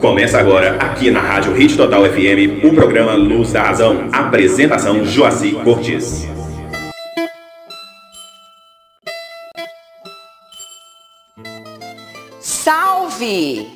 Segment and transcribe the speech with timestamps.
[0.00, 4.08] Começa agora, aqui na Rádio Hit Total FM, o programa Luz da Razão.
[4.12, 6.24] Apresentação Joaci Cortes.
[12.38, 13.68] Salve!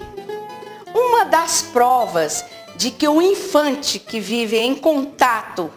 [0.94, 2.44] Uma das provas
[2.76, 5.72] de que o infante que vive em contato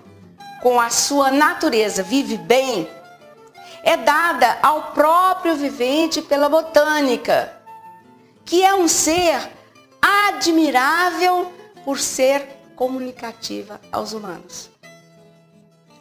[0.62, 2.88] com a sua natureza vive bem
[3.84, 7.52] é dada ao próprio vivente pela botânica,
[8.46, 9.55] que é um ser
[10.30, 11.52] admirável
[11.84, 14.70] por ser comunicativa aos humanos.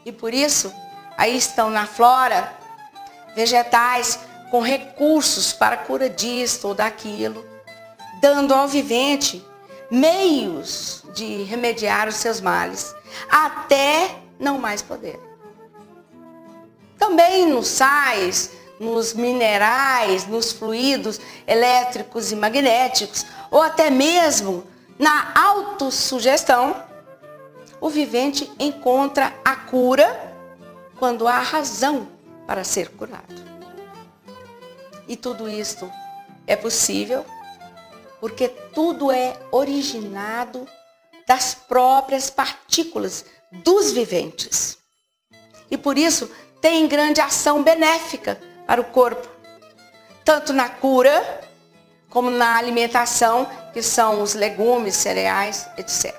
[0.04, 0.72] E por isso,
[1.16, 2.52] aí estão na flora
[3.34, 4.18] vegetais
[4.50, 7.44] com recursos para cura disto ou daquilo,
[8.20, 9.44] dando ao vivente
[9.90, 12.94] meios de remediar os seus males,
[13.30, 15.18] até não mais poder.
[16.98, 24.66] Também nos sais, nos minerais, nos fluidos elétricos e magnéticos, ou até mesmo
[24.98, 26.84] na autossugestão,
[27.80, 30.34] o vivente encontra a cura
[30.98, 32.08] quando há razão
[32.48, 33.44] para ser curado.
[35.06, 35.88] E tudo isto
[36.48, 37.25] é possível
[38.20, 40.66] porque tudo é originado
[41.25, 44.78] das próprias partículas dos viventes.
[45.70, 46.28] E por isso
[46.60, 49.28] tem grande ação benéfica para o corpo,
[50.25, 51.44] tanto na cura
[52.14, 56.14] como na alimentação, que são os legumes, cereais, etc.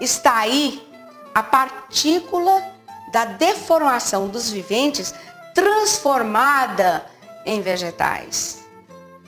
[0.00, 0.84] Está aí
[1.32, 2.74] a partícula
[3.12, 5.14] da deformação dos viventes
[5.54, 7.06] transformada
[7.44, 8.66] em vegetais.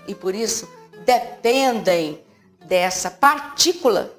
[0.09, 0.69] E por isso
[1.05, 2.21] dependem
[2.65, 4.13] dessa partícula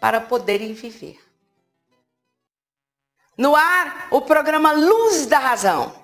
[0.00, 1.20] para poderem viver.
[3.36, 5.94] No ar, o programa Luz da Razão,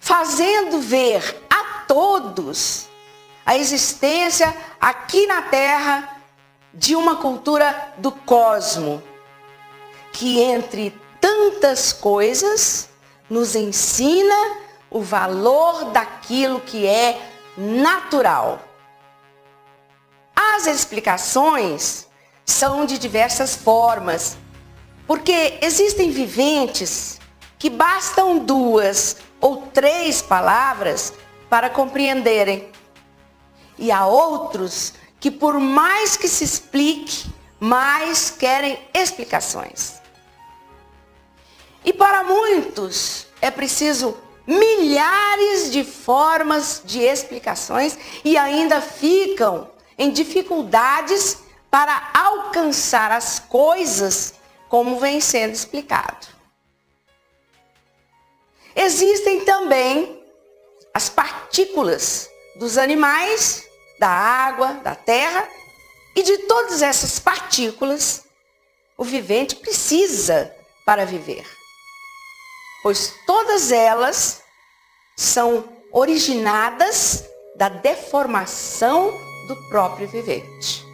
[0.00, 2.88] fazendo ver a todos
[3.44, 6.20] a existência aqui na Terra
[6.72, 9.02] de uma cultura do cosmo,
[10.12, 12.88] que entre tantas coisas
[13.28, 14.56] nos ensina
[14.90, 17.20] o valor daquilo que é
[17.56, 18.60] natural.
[20.34, 22.06] As explicações
[22.44, 24.36] são de diversas formas,
[25.06, 27.18] porque existem viventes
[27.58, 31.12] que bastam duas ou três palavras
[31.48, 32.68] para compreenderem.
[33.78, 37.26] E há outros que, por mais que se explique,
[37.58, 39.94] mais querem explicações.
[41.84, 51.38] E para muitos é preciso milhares de formas de explicações e ainda ficam em dificuldades
[51.70, 54.34] para alcançar as coisas
[54.68, 56.26] como vem sendo explicado.
[58.76, 60.22] Existem também
[60.92, 63.63] as partículas dos animais,
[63.98, 65.48] da água, da terra
[66.14, 68.24] e de todas essas partículas
[68.96, 70.54] o vivente precisa
[70.86, 71.44] para viver.
[72.82, 74.42] Pois todas elas
[75.16, 77.24] são originadas
[77.56, 79.12] da deformação
[79.48, 80.84] do próprio vivente.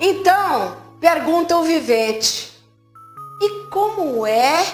[0.00, 2.52] Então, pergunta o vivente:
[3.40, 4.64] e como é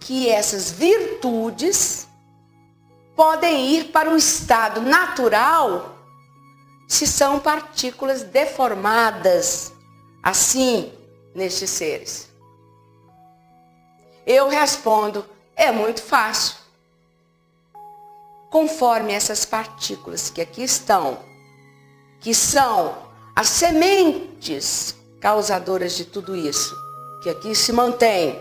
[0.00, 2.01] que essas virtudes
[3.16, 5.96] podem ir para o estado natural
[6.88, 9.72] se são partículas deformadas
[10.22, 10.92] assim
[11.34, 12.28] nestes seres?
[14.26, 15.24] Eu respondo:
[15.56, 16.56] é muito fácil
[18.50, 21.18] conforme essas partículas que aqui estão,
[22.20, 22.94] que são
[23.34, 26.76] as sementes causadoras de tudo isso,
[27.22, 28.38] que aqui se mantém,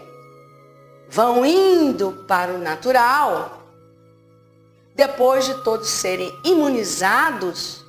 [1.09, 3.60] vão indo para o natural,
[5.01, 7.83] depois de todos serem imunizados,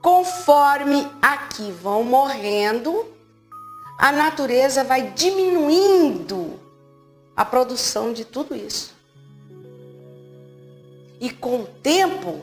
[0.00, 3.04] conforme aqui vão morrendo,
[3.98, 6.60] a natureza vai diminuindo
[7.34, 8.94] a produção de tudo isso.
[11.20, 12.40] E com o tempo,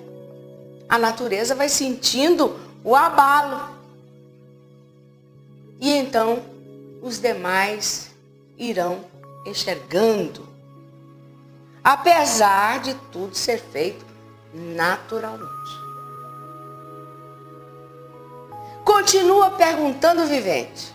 [0.90, 3.74] a natureza vai sentindo o abalo.
[5.80, 6.44] E então
[7.02, 8.12] os demais
[8.58, 9.06] irão
[9.46, 10.51] enxergando.
[11.84, 14.06] Apesar de tudo ser feito
[14.54, 15.50] naturalmente.
[18.84, 20.94] Continua perguntando o vivente.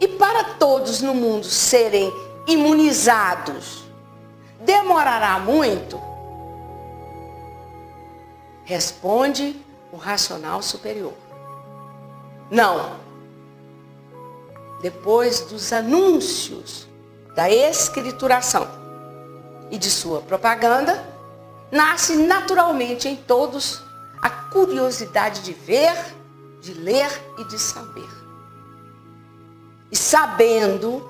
[0.00, 2.12] E para todos no mundo serem
[2.46, 3.88] imunizados,
[4.60, 6.00] Demorará muito?
[8.64, 9.56] Responde
[9.92, 11.14] o racional superior.
[12.50, 12.96] Não.
[14.82, 16.86] Depois dos anúncios
[17.34, 18.68] da escrituração
[19.70, 21.04] e de sua propaganda,
[21.70, 23.82] nasce naturalmente em todos
[24.22, 25.96] a curiosidade de ver,
[26.60, 28.08] de ler e de saber.
[29.90, 31.02] E sabendo,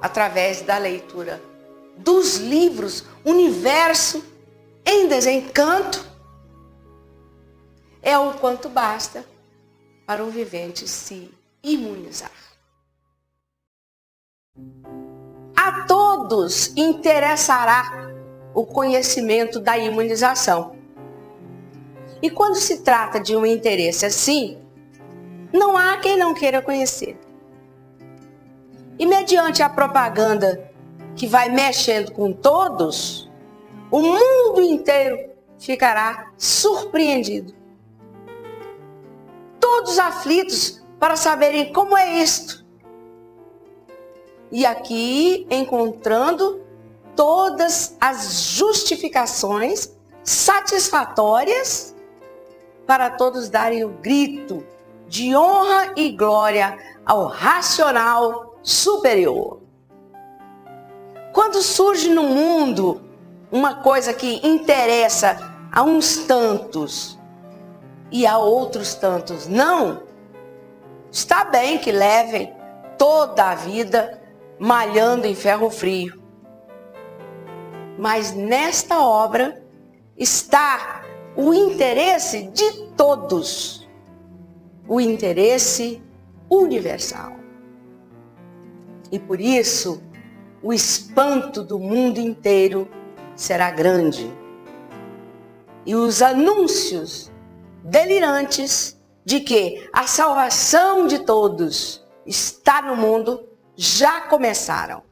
[0.00, 1.42] através da leitura
[1.96, 4.24] dos livros, universo
[4.84, 6.04] em desencanto,
[8.02, 9.24] é o quanto basta
[10.06, 12.32] para o vivente se imunizar.
[15.64, 18.10] A todos interessará
[18.52, 20.74] o conhecimento da imunização.
[22.20, 24.58] E quando se trata de um interesse assim,
[25.52, 27.16] não há quem não queira conhecer.
[28.98, 30.68] E mediante a propaganda
[31.14, 33.30] que vai mexendo com todos,
[33.88, 35.30] o mundo inteiro
[35.60, 37.54] ficará surpreendido.
[39.60, 42.61] Todos aflitos para saberem como é isto.
[44.52, 46.60] E aqui encontrando
[47.16, 49.90] todas as justificações
[50.22, 51.96] satisfatórias
[52.86, 54.62] para todos darem o grito
[55.08, 59.60] de honra e glória ao racional superior.
[61.32, 63.00] Quando surge no mundo
[63.50, 65.38] uma coisa que interessa
[65.72, 67.18] a uns tantos
[68.10, 70.02] e a outros tantos não,
[71.10, 72.54] está bem que levem
[72.98, 74.21] toda a vida
[74.62, 76.22] malhando em ferro frio.
[77.98, 79.60] Mas nesta obra
[80.16, 81.02] está
[81.36, 83.88] o interesse de todos,
[84.86, 86.00] o interesse
[86.48, 87.34] universal.
[89.10, 90.00] E por isso,
[90.62, 92.88] o espanto do mundo inteiro
[93.34, 94.32] será grande.
[95.84, 97.32] E os anúncios
[97.82, 105.02] delirantes de que a salvação de todos está no mundo já começaram.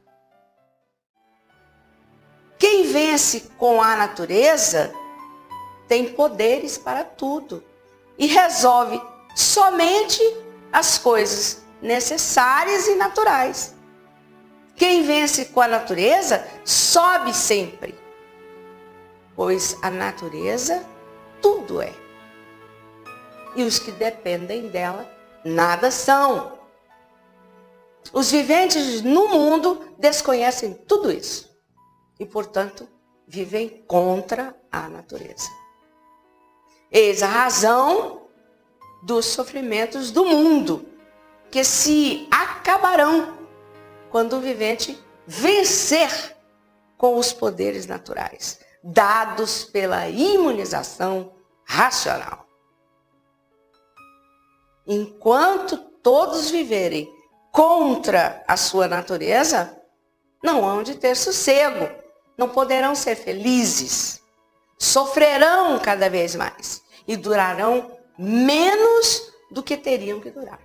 [2.57, 4.93] Quem vence com a natureza
[5.87, 7.63] tem poderes para tudo
[8.17, 9.01] e resolve
[9.35, 10.21] somente
[10.71, 13.75] as coisas necessárias e naturais.
[14.75, 17.97] Quem vence com a natureza sobe sempre,
[19.35, 20.85] pois a natureza
[21.41, 21.93] tudo é.
[23.55, 25.05] E os que dependem dela
[25.43, 26.60] nada são.
[28.13, 31.49] Os viventes no mundo desconhecem tudo isso
[32.19, 32.87] e, portanto,
[33.27, 35.49] vivem contra a natureza.
[36.91, 38.27] Eis a razão
[39.01, 40.85] dos sofrimentos do mundo,
[41.49, 43.37] que se acabarão
[44.09, 46.35] quando o vivente vencer
[46.97, 51.33] com os poderes naturais, dados pela imunização
[51.63, 52.45] racional.
[54.85, 57.09] Enquanto todos viverem
[57.51, 59.77] contra a sua natureza,
[60.41, 61.89] não hão de ter sossego,
[62.37, 64.21] não poderão ser felizes,
[64.79, 70.59] sofrerão cada vez mais e durarão menos do que teriam que durar,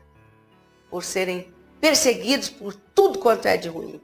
[0.89, 4.01] por serem perseguidos por tudo quanto é de ruim,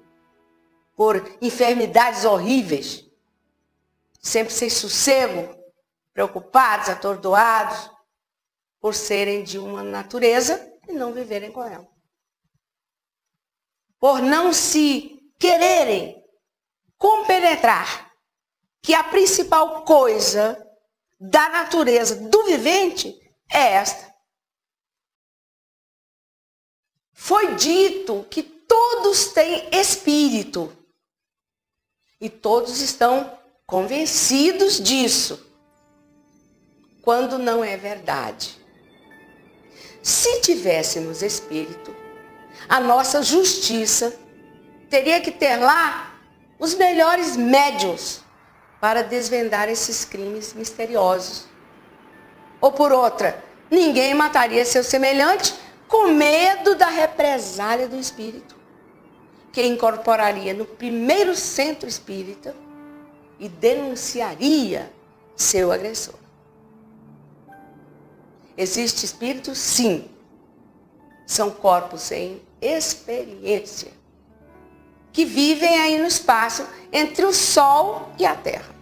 [0.96, 3.06] por enfermidades horríveis,
[4.20, 5.56] sempre sem sossego,
[6.12, 7.90] preocupados, atordoados,
[8.81, 11.92] por serem de uma natureza e não viverem com ela.
[14.02, 16.20] Por não se quererem
[16.99, 18.12] compenetrar
[18.82, 20.60] que a principal coisa
[21.20, 23.16] da natureza do vivente
[23.49, 24.12] é esta.
[27.12, 30.76] Foi dito que todos têm espírito.
[32.21, 35.49] E todos estão convencidos disso.
[37.02, 38.61] Quando não é verdade.
[40.02, 42.01] Se tivéssemos espírito,
[42.69, 44.14] a nossa justiça
[44.88, 46.14] teria que ter lá
[46.59, 48.21] os melhores médios
[48.81, 51.47] para desvendar esses crimes misteriosos.
[52.61, 55.54] Ou por outra, ninguém mataria seu semelhante
[55.88, 58.57] com medo da represália do espírito,
[59.52, 62.54] que incorporaria no primeiro centro espírita
[63.38, 64.90] e denunciaria
[65.37, 66.14] seu agressor.
[68.57, 69.54] Existe espírito?
[69.54, 70.09] Sim.
[71.26, 73.90] São corpos sem experiência,
[75.12, 78.73] que vivem aí no espaço entre o Sol e a Terra.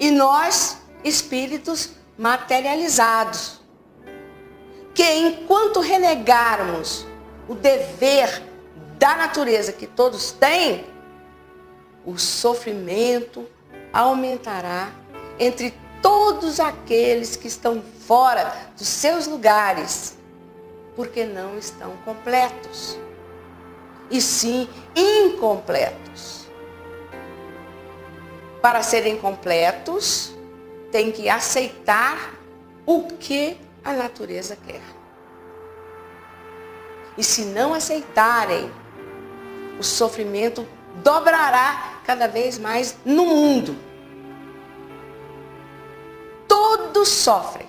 [0.00, 3.60] E nós, espíritos materializados,
[4.94, 7.06] que enquanto renegarmos
[7.46, 8.42] o dever
[8.98, 10.84] da natureza que todos têm,
[12.04, 13.46] o sofrimento
[13.92, 14.90] aumentará
[15.38, 15.72] entre
[16.02, 20.17] todos aqueles que estão fora dos seus lugares,
[20.98, 22.98] porque não estão completos,
[24.10, 26.48] e sim incompletos.
[28.60, 30.34] Para serem completos,
[30.90, 32.34] tem que aceitar
[32.84, 34.82] o que a natureza quer.
[37.16, 38.68] E se não aceitarem,
[39.78, 43.76] o sofrimento dobrará cada vez mais no mundo.
[46.48, 47.67] Todos sofrem,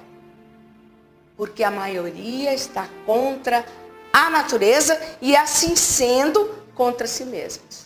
[1.39, 3.65] porque a maioria está contra
[4.11, 7.85] a natureza e, assim sendo, contra si mesmos.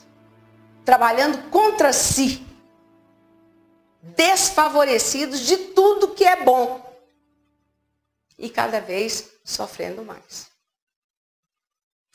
[0.84, 2.44] Trabalhando contra si,
[4.02, 6.84] desfavorecidos de tudo que é bom
[8.40, 10.48] e cada vez sofrendo mais.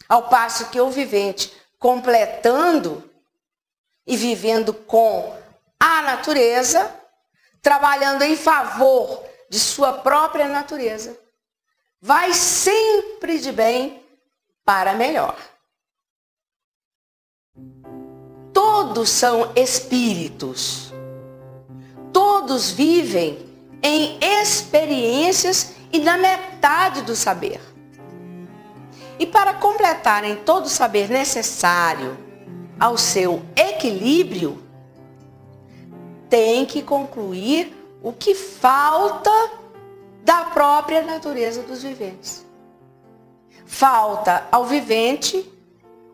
[0.09, 3.09] Ao passo que o vivente, completando
[4.05, 5.41] e vivendo com
[5.79, 6.93] a natureza,
[7.63, 11.28] trabalhando em favor de sua própria natureza,
[12.01, 14.03] vai sempre de bem
[14.65, 15.37] para melhor.
[18.53, 20.93] Todos são espíritos.
[22.13, 23.47] Todos vivem
[23.83, 27.61] em experiências e na metade do saber.
[29.19, 32.17] E para completarem todo o saber necessário
[32.79, 34.63] ao seu equilíbrio,
[36.29, 39.31] tem que concluir o que falta
[40.29, 42.45] da própria natureza dos viventes.
[43.65, 45.51] Falta ao vivente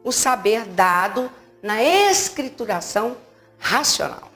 [0.05, 1.29] o saber dado
[1.61, 3.17] na escrituração
[3.59, 4.31] racional.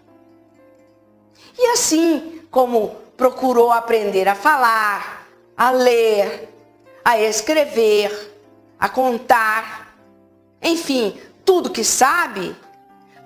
[1.56, 6.48] E assim como procurou aprender a falar, a ler,
[7.04, 8.34] a escrever,
[8.80, 9.96] a contar,
[10.60, 12.56] enfim, tudo que sabe,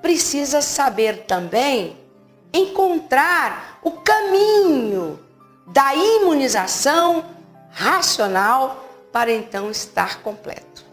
[0.03, 1.97] precisa saber também
[2.53, 5.19] encontrar o caminho
[5.67, 7.25] da imunização
[7.71, 10.85] racional para então estar completo.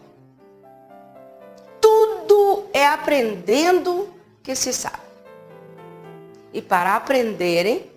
[1.81, 4.97] Tudo é aprendendo que se sabe.
[6.51, 7.89] E para aprenderem,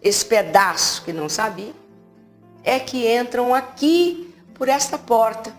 [0.00, 1.72] esse pedaço que não sabia,
[2.64, 5.54] é que entram aqui por esta porta,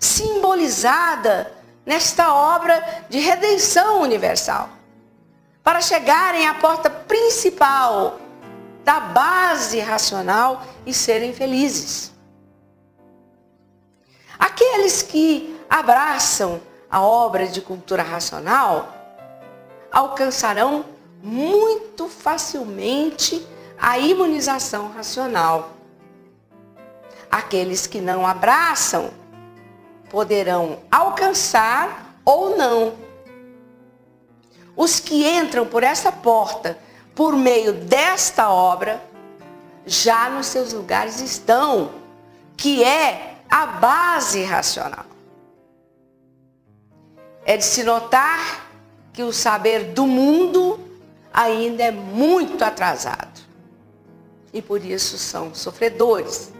[0.00, 1.52] simbolizada
[1.84, 4.70] nesta obra de redenção universal,
[5.62, 8.18] para chegarem à porta principal
[8.88, 12.10] da base racional e serem felizes.
[14.38, 16.58] Aqueles que abraçam
[16.90, 18.90] a obra de cultura racional
[19.92, 20.86] alcançarão
[21.22, 23.46] muito facilmente
[23.78, 25.78] a imunização racional
[27.30, 29.10] Aqueles que não abraçam
[30.08, 32.94] poderão alcançar ou não.
[34.74, 36.78] Os que entram por essa porta,
[37.18, 39.02] por meio desta obra,
[39.84, 41.90] já nos seus lugares estão,
[42.56, 45.04] que é a base racional.
[47.44, 48.70] É de se notar
[49.12, 50.78] que o saber do mundo
[51.32, 53.40] ainda é muito atrasado.
[54.52, 56.52] E por isso são sofredores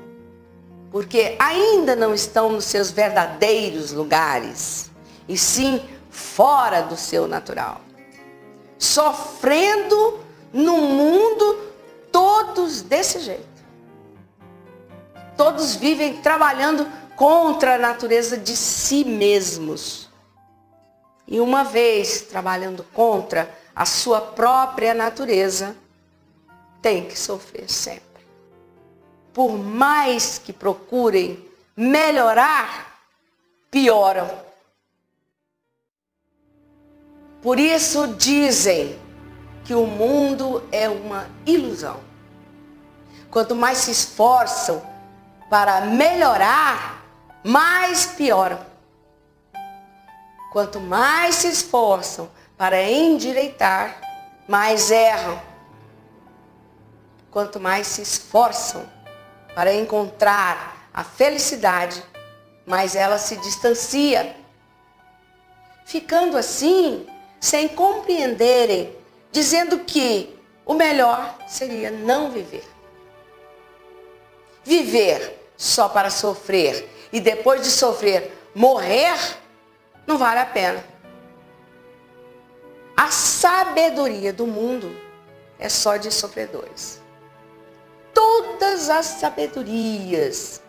[0.90, 4.90] porque ainda não estão nos seus verdadeiros lugares,
[5.28, 7.80] e sim fora do seu natural.
[8.76, 11.72] Sofrendo no mundo
[12.10, 13.46] todos desse jeito.
[15.36, 20.08] Todos vivem trabalhando contra a natureza de si mesmos.
[21.26, 25.76] E uma vez trabalhando contra a sua própria natureza,
[26.80, 28.08] tem que sofrer sempre
[29.38, 33.00] por mais que procurem melhorar,
[33.70, 34.28] pioram.
[37.40, 38.98] Por isso dizem
[39.68, 42.00] que o mundo é uma ilusão.
[43.30, 44.82] Quanto mais se esforçam
[45.50, 47.04] para melhorar,
[47.44, 48.64] mais pioram.
[50.50, 54.00] Quanto mais se esforçam para endireitar,
[54.48, 55.38] mais erram.
[57.30, 58.88] Quanto mais se esforçam
[59.54, 62.02] para encontrar a felicidade,
[62.64, 64.34] mas ela se distancia,
[65.84, 67.06] ficando assim,
[67.38, 68.96] sem compreenderem,
[69.30, 72.64] dizendo que o melhor seria não viver.
[74.64, 79.16] Viver só para sofrer e depois de sofrer morrer,
[80.06, 80.84] não vale a pena.
[82.96, 84.94] A sabedoria do mundo
[85.58, 87.00] é só de sofredores
[88.18, 90.60] todas as sabedorias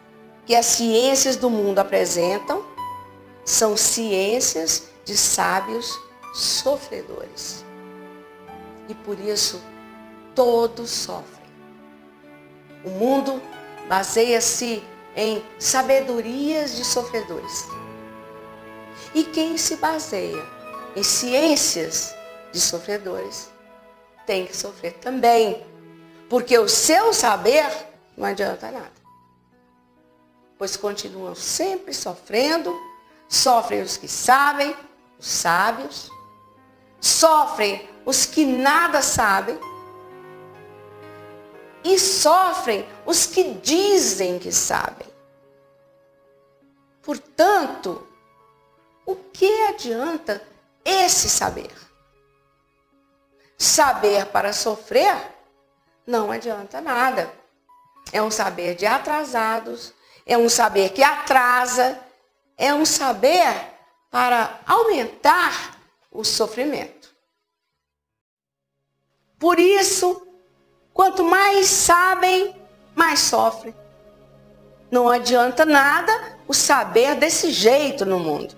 [0.46, 2.64] que as ciências do mundo apresentam
[3.44, 6.00] são ciências de sábios
[6.36, 7.66] sofredores.
[8.90, 9.62] E por isso
[10.36, 11.48] todos sofrem.
[12.84, 13.42] O mundo
[13.88, 14.84] baseia-se
[15.16, 17.66] em sabedorias de sofredores.
[19.14, 20.44] E quem se baseia
[20.96, 22.14] em ciências
[22.52, 23.50] de sofredores
[24.26, 25.66] tem que sofrer também
[26.30, 27.68] Porque o seu saber
[28.16, 28.92] não adianta nada.
[30.58, 32.78] Pois continuam sempre sofrendo,
[33.28, 34.76] sofrem os que sabem,
[35.18, 36.12] os sábios,
[37.00, 39.60] sofrem os que nada sabem,
[41.84, 45.08] e sofrem os que dizem que sabem.
[47.02, 48.06] Portanto,
[49.06, 50.42] o que adianta
[50.84, 51.72] esse saber?
[53.58, 55.16] Saber para sofrer
[56.10, 57.32] não adianta nada.
[58.12, 59.94] É um saber de atrasados,
[60.26, 62.00] é um saber que atrasa,
[62.58, 63.54] é um saber
[64.10, 65.78] para aumentar
[66.12, 66.99] o sofrimento.
[69.40, 70.28] Por isso,
[70.94, 72.54] quanto mais sabem,
[72.94, 73.74] mais sofrem.
[74.92, 78.54] Não adianta nada o saber desse jeito no mundo.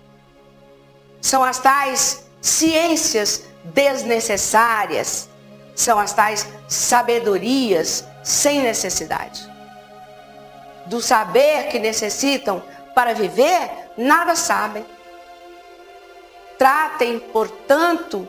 [1.22, 5.30] São as tais ciências desnecessárias,
[5.76, 9.48] são as tais sabedorias sem necessidade.
[10.88, 12.64] Do saber que necessitam
[12.96, 14.84] para viver, nada sabem.
[16.58, 18.28] Tratem, portanto,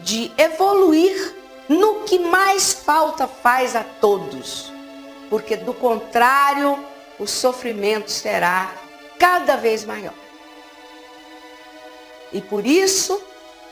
[0.00, 4.72] de evoluir no que mais falta faz a todos,
[5.28, 6.78] porque do contrário,
[7.18, 8.72] o sofrimento será
[9.18, 10.14] cada vez maior.
[12.32, 13.20] E por isso,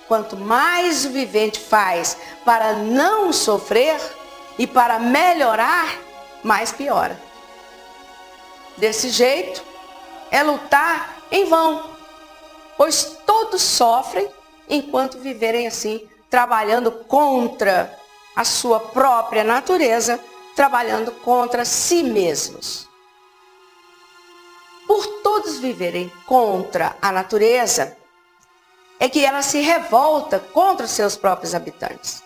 [0.09, 4.01] quanto mais o vivente faz para não sofrer
[4.59, 5.99] e para melhorar,
[6.43, 7.19] mais piora.
[8.77, 9.63] Desse jeito,
[10.31, 11.91] é lutar em vão,
[12.77, 14.29] pois todos sofrem
[14.69, 17.97] enquanto viverem assim, trabalhando contra
[18.35, 20.19] a sua própria natureza,
[20.57, 22.89] trabalhando contra si mesmos.
[24.85, 27.97] Por todos viverem contra a natureza,
[28.99, 32.21] é que ela se revolta contra os seus próprios habitantes,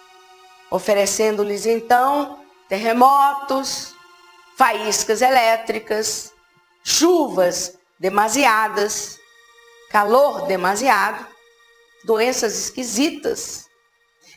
[0.70, 3.94] oferecendo-lhes então terremotos,
[4.56, 6.32] faíscas elétricas,
[6.82, 9.18] chuvas demasiadas,
[9.90, 11.26] calor demasiado,
[12.06, 13.67] doenças esquisitas,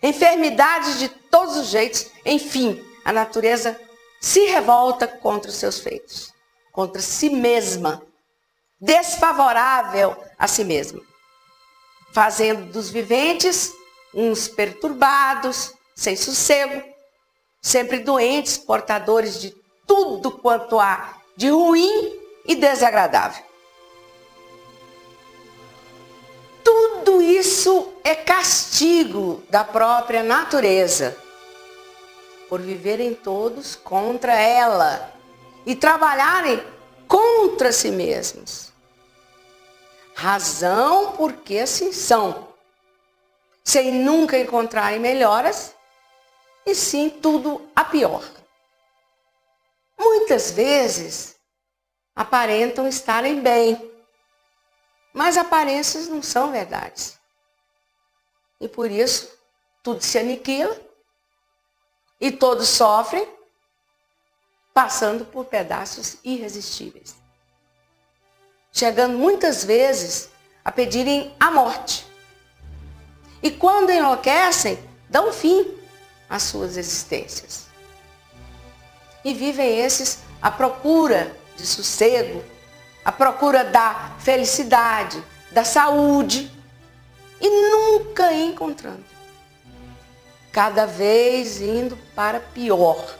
[0.01, 3.79] enfermidades de todos os jeitos, enfim, a natureza
[4.19, 6.33] se revolta contra os seus feitos,
[6.71, 8.01] contra si mesma,
[8.79, 11.01] desfavorável a si mesma.
[12.13, 13.71] Fazendo dos viventes
[14.13, 16.83] uns perturbados, sem sossego,
[17.61, 19.55] sempre doentes, portadores de
[19.87, 23.43] tudo quanto há de ruim e desagradável.
[26.63, 31.17] Tudo isso é castigo da própria natureza,
[32.49, 35.13] por viverem todos contra ela
[35.65, 36.61] e trabalharem
[37.07, 38.71] contra si mesmos.
[40.15, 42.49] Razão porque assim são.
[43.63, 45.73] Sem nunca encontrarem melhoras,
[46.65, 48.23] e sim tudo a pior.
[49.97, 51.35] Muitas vezes
[52.15, 53.91] aparentam estarem bem,
[55.13, 57.20] mas aparências não são verdades.
[58.62, 59.30] E por isso
[59.84, 60.80] tudo se aniquila
[62.19, 63.28] e todos sofrem,
[64.74, 67.19] passando por pedaços irresistíveis
[68.71, 70.30] chegando muitas vezes
[70.63, 72.08] a pedirem a morte.
[73.43, 75.78] E quando enlouquecem, dão fim
[76.30, 77.65] às suas existências.
[79.24, 82.43] E vivem esses à procura de sossego,
[83.04, 85.21] à procura da felicidade,
[85.52, 86.52] da saúde,
[87.41, 89.04] e nunca encontrando.
[90.51, 93.17] Cada vez indo para pior,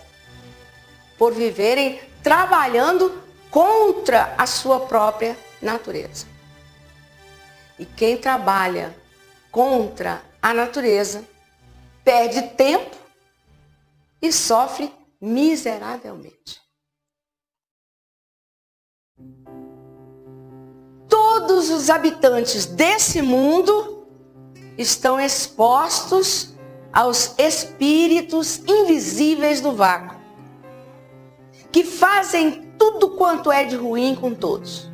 [1.18, 6.28] por viverem trabalhando contra a sua própria natureza.
[7.80, 8.96] E quem trabalha
[9.52, 11.26] contra a natureza
[12.04, 12.96] perde tempo
[14.22, 16.62] e sofre miseravelmente.
[21.10, 24.01] Todos os habitantes desse mundo
[24.82, 26.54] estão expostos
[26.92, 30.20] aos espíritos invisíveis do vácuo,
[31.72, 34.92] que fazem tudo quanto é de ruim com todos.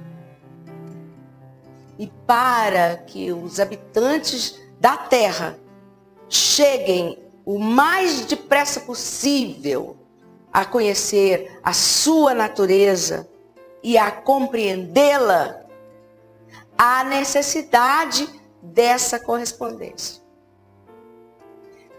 [1.97, 5.57] E para que os habitantes da terra
[6.29, 9.97] cheguem o mais depressa possível
[10.51, 13.27] a conhecer a sua natureza
[13.81, 15.61] e a compreendê-la,
[16.77, 18.27] há necessidade
[18.73, 20.21] dessa correspondência.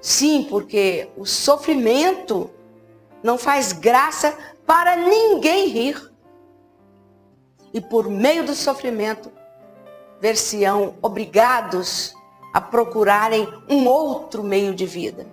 [0.00, 2.50] Sim, porque o sofrimento
[3.22, 6.12] não faz graça para ninguém rir.
[7.72, 9.30] E por meio do sofrimento,
[10.20, 12.14] ver-se-ão obrigados
[12.54, 15.26] a procurarem um outro meio de vida.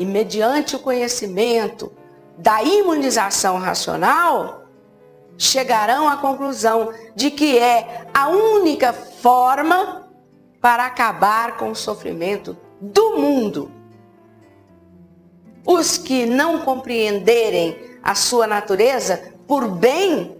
[0.00, 1.92] e mediante o conhecimento
[2.38, 4.59] da imunização racional,
[5.40, 10.06] chegarão à conclusão de que é a única forma
[10.60, 13.72] para acabar com o sofrimento do mundo.
[15.64, 20.36] Os que não compreenderem a sua natureza por bem,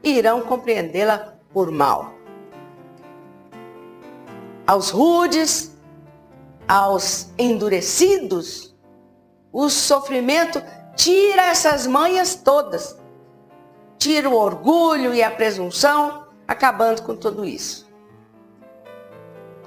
[0.00, 2.14] irão compreendê-la por mal.
[4.64, 5.76] Aos rudes,
[6.68, 8.76] aos endurecidos,
[9.52, 10.62] o sofrimento
[10.94, 13.02] tira essas manhas todas.
[14.04, 17.90] Tira o orgulho e a presunção, acabando com tudo isso.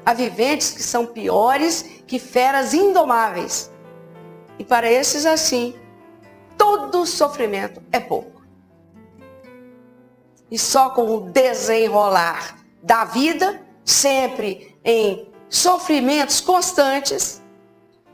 [0.05, 3.73] Há viventes que são piores que feras indomáveis.
[4.59, 5.73] E para esses assim,
[6.55, 8.43] todo sofrimento é pouco.
[10.51, 17.41] E só com o desenrolar da vida, sempre em sofrimentos constantes,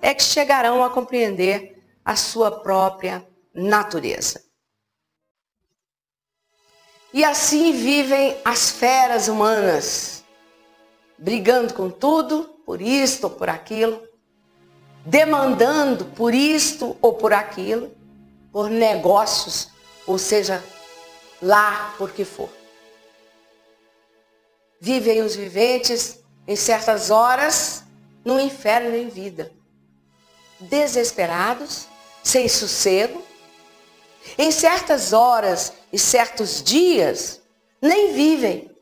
[0.01, 4.52] é que chegarão a compreender a sua própria natureza.
[7.13, 10.23] E assim vivem as feras humanas,
[11.15, 14.01] brigando com tudo, por isto ou por aquilo,
[15.05, 17.95] demandando por isto ou por aquilo,
[18.51, 19.69] por negócios,
[20.07, 20.63] ou seja,
[21.39, 22.49] lá por que for.
[24.81, 27.83] Vivem os viventes em certas horas
[28.25, 29.51] no inferno em vida,
[30.59, 31.87] desesperados,
[32.23, 33.21] sem sossego.
[34.37, 37.39] Em certas horas e certos dias,
[37.79, 38.75] nem vivem,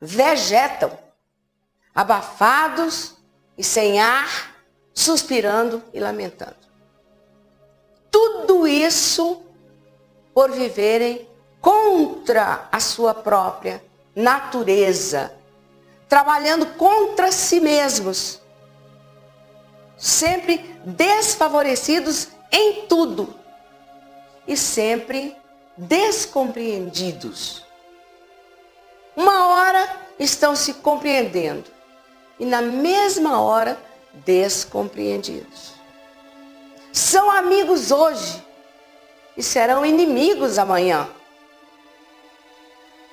[0.00, 0.98] vegetam,
[1.94, 3.16] abafados
[3.58, 4.56] e sem ar,
[4.94, 6.56] suspirando e lamentando.
[8.10, 9.42] Tudo isso
[10.32, 11.28] por viverem
[11.60, 13.84] contra a sua própria
[14.16, 15.36] natureza,
[16.08, 18.40] trabalhando contra si mesmos,
[19.98, 23.34] sempre desfavorecidos em tudo
[24.48, 25.36] e sempre
[25.80, 27.64] descompreendidos.
[29.16, 31.70] Uma hora estão se compreendendo
[32.38, 33.80] e na mesma hora
[34.12, 35.72] descompreendidos.
[36.92, 38.44] São amigos hoje
[39.36, 41.08] e serão inimigos amanhã.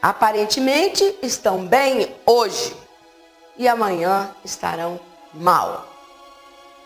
[0.01, 2.75] Aparentemente estão bem hoje
[3.57, 4.99] e amanhã estarão
[5.33, 5.87] mal.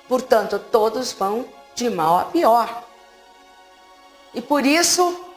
[0.07, 2.83] Portanto, todos vão de mal a pior.
[4.33, 5.30] E por isso,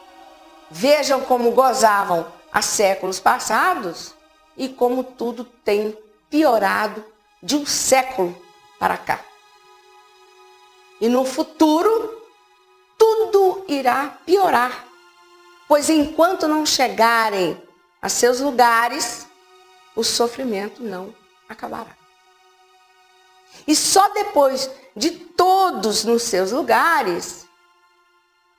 [0.69, 4.13] vejam como gozavam há séculos passados
[4.57, 5.97] e como tudo tem
[6.29, 7.03] piorado
[7.41, 8.35] de um século
[8.79, 9.19] para cá.
[10.99, 12.21] E no futuro,
[12.97, 14.85] tudo irá piorar,
[15.67, 17.61] pois enquanto não chegarem
[18.01, 19.27] a seus lugares,
[19.95, 21.13] o sofrimento não
[21.49, 21.95] acabará.
[23.67, 27.47] E só depois de todos nos seus lugares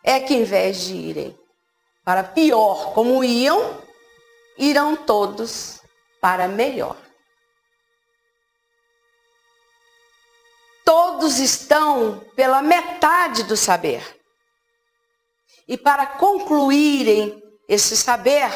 [0.02, 1.45] é que, em vez de irem
[2.06, 3.82] para pior como iam,
[4.56, 5.80] irão todos
[6.20, 6.96] para melhor.
[10.84, 14.20] Todos estão pela metade do saber.
[15.66, 18.52] E para concluírem esse saber,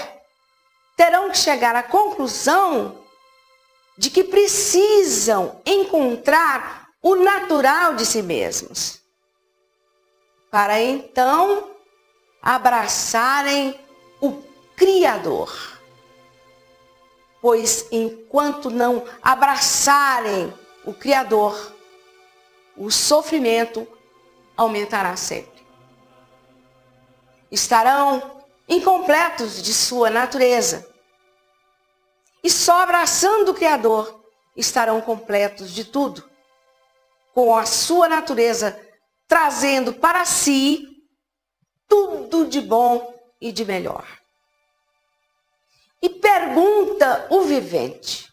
[0.96, 3.04] terão que chegar à conclusão
[3.98, 9.02] de que precisam encontrar o natural de si mesmos,
[10.52, 11.79] para então
[12.42, 13.78] abraçarem
[14.20, 14.42] o
[14.76, 15.78] Criador.
[17.40, 20.52] Pois enquanto não abraçarem
[20.84, 21.74] o Criador,
[22.76, 23.86] o sofrimento
[24.56, 25.60] aumentará sempre.
[27.50, 30.88] Estarão incompletos de sua natureza
[32.42, 34.22] e só abraçando o Criador
[34.56, 36.28] estarão completos de tudo,
[37.34, 38.78] com a sua natureza
[39.28, 40.89] trazendo para si
[41.90, 44.06] tudo de bom e de melhor.
[46.00, 48.32] E pergunta o vivente: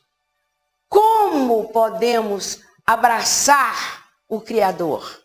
[0.88, 5.22] como podemos abraçar o Criador?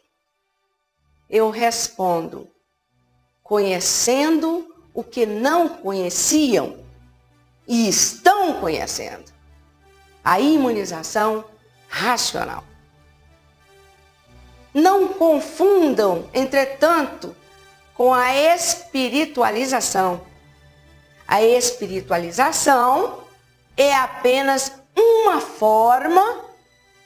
[1.29, 2.51] Eu respondo:
[3.42, 6.85] conhecendo o que não conheciam
[7.68, 9.31] e estão conhecendo.
[10.25, 11.45] A imunização
[11.88, 12.64] racional.
[14.73, 17.37] Não confundam, entretanto,
[17.95, 20.23] com a espiritualização.
[21.27, 23.21] A espiritualização
[23.77, 26.45] é apenas uma forma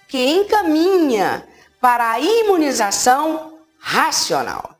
[0.08, 1.46] que encaminha
[1.80, 4.76] para a imunização racional.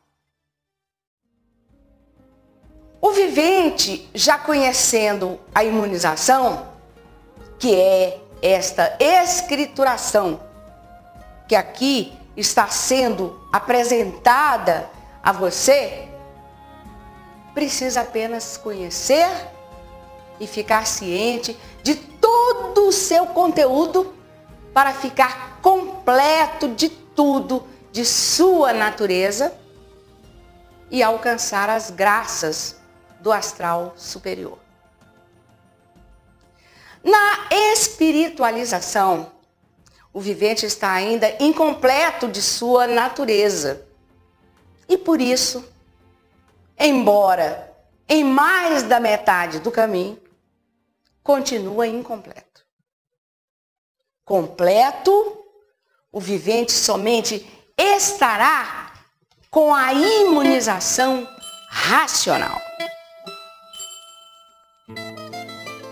[2.99, 6.67] O vivente, já conhecendo a imunização,
[7.59, 10.39] que é esta escrituração,
[11.47, 14.89] que aqui está sendo apresentada
[15.27, 16.07] a você,
[17.53, 19.27] precisa apenas conhecer
[20.39, 24.15] e ficar ciente de todo o seu conteúdo
[24.73, 29.53] para ficar completo de tudo de sua natureza
[30.89, 32.77] e alcançar as graças
[33.19, 34.57] do astral superior.
[37.03, 39.29] Na espiritualização,
[40.13, 43.86] o vivente está ainda incompleto de sua natureza.
[44.87, 45.67] E por isso,
[46.77, 47.75] embora
[48.07, 50.19] em mais da metade do caminho,
[51.21, 52.65] continua incompleto.
[54.23, 55.45] Completo,
[56.11, 57.45] o vivente somente
[57.77, 58.93] estará
[59.51, 61.27] com a imunização
[61.69, 62.61] racional.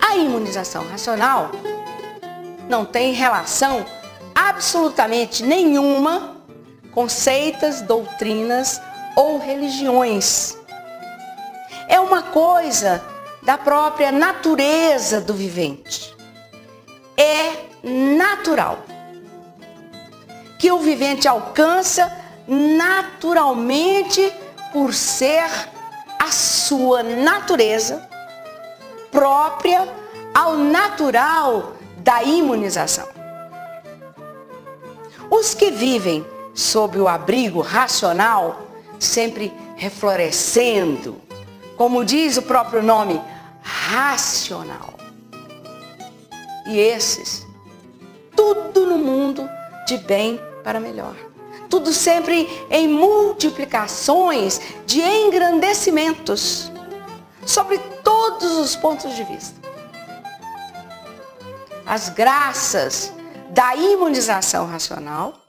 [0.01, 1.51] A imunização racional
[2.69, 3.86] não tem relação
[4.34, 6.34] absolutamente nenhuma
[6.95, 8.81] com seitas, doutrinas
[9.17, 10.58] ou religiões.
[11.89, 13.03] É uma coisa
[13.43, 16.15] da própria natureza do vivente.
[17.17, 18.79] É natural
[20.58, 22.12] que o vivente alcança
[22.47, 24.34] naturalmente
[24.71, 25.45] por ser
[26.17, 28.08] a sua natureza
[29.12, 29.88] própria
[30.34, 33.08] ao natural da imunização.
[35.29, 38.65] Os que vivem sob o abrigo racional,
[38.97, 41.21] sempre reflorescendo,
[41.75, 43.21] como diz o próprio nome,
[43.61, 44.93] racional.
[46.65, 47.45] E esses,
[48.35, 49.47] tudo no mundo
[49.85, 51.15] de bem para melhor.
[51.69, 56.71] Tudo sempre em multiplicações de engrandecimentos
[57.45, 59.59] sobre todos os pontos de vista.
[61.85, 63.11] As graças
[63.49, 65.44] da imunização racional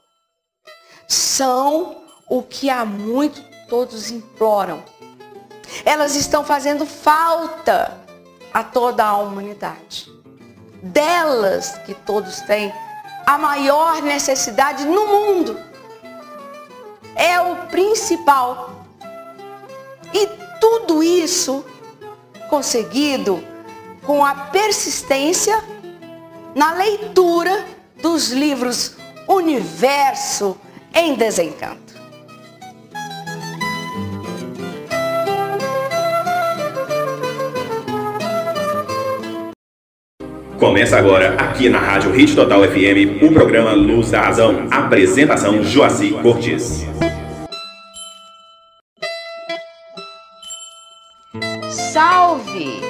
[1.08, 1.96] são
[2.28, 4.82] o que há muito todos imploram.
[5.84, 7.98] Elas estão fazendo falta
[8.52, 10.10] a toda a humanidade.
[10.82, 12.72] Delas que todos têm
[13.26, 15.58] a maior necessidade no mundo.
[17.14, 18.70] É o principal.
[20.12, 20.26] E
[20.60, 21.64] tudo isso
[22.48, 23.42] conseguido
[24.04, 25.62] com a persistência
[26.54, 27.66] na leitura
[28.00, 28.94] dos livros
[29.26, 30.56] Universo
[30.96, 31.94] em Desencanto.
[40.58, 44.68] Começa agora, aqui na Rádio Hit Total FM, o programa Luz da Razão.
[44.70, 46.86] Apresentação Joaci Cortes.
[51.70, 52.80] Salve!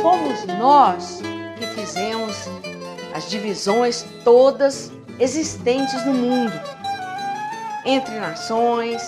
[0.00, 1.20] Fomos nós
[1.58, 2.48] que fizemos
[3.12, 6.52] as divisões todas existentes no mundo,
[7.86, 9.02] entre nações,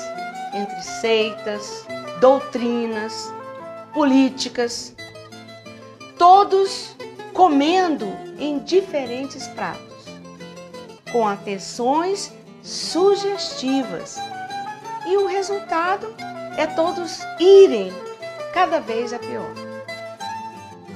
[0.54, 1.84] entre seitas,
[2.20, 3.34] doutrinas,
[3.92, 4.94] políticas,
[6.16, 6.96] todos
[7.34, 8.06] comendo
[8.38, 10.06] em diferentes pratos,
[11.12, 14.16] com atenções sugestivas.
[15.06, 16.14] E o resultado
[16.56, 17.92] é todos irem
[18.52, 19.52] cada vez a pior,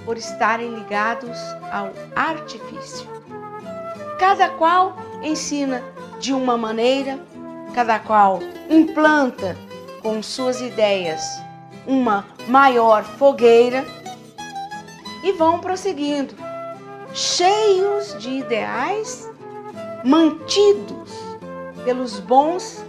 [0.04, 1.38] por estarem ligados
[1.70, 3.06] ao artifício.
[4.18, 5.82] Cada qual ensina
[6.20, 7.18] de uma maneira,
[7.74, 9.56] cada qual implanta
[10.02, 11.22] com suas ideias
[11.86, 13.84] uma maior fogueira
[15.22, 16.34] e vão prosseguindo,
[17.14, 19.28] cheios de ideais
[20.04, 21.10] mantidos
[21.84, 22.84] pelos bons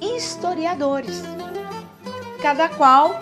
[0.00, 1.22] historiadores,
[2.42, 3.18] cada qual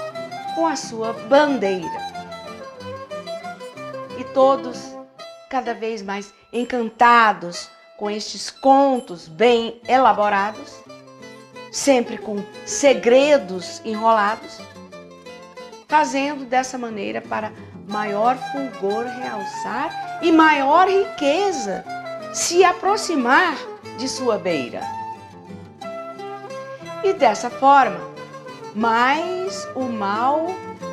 [0.55, 2.03] com a sua bandeira.
[4.18, 4.96] E todos
[5.48, 10.83] cada vez mais encantados com estes contos bem elaborados,
[11.73, 14.59] sempre com segredos enrolados,
[15.89, 17.51] fazendo dessa maneira para
[17.89, 21.83] maior fulgor realçar e maior riqueza
[22.35, 23.57] se aproximar
[23.99, 24.83] de sua beira.
[27.03, 28.01] E dessa forma,
[28.75, 30.47] mais o mal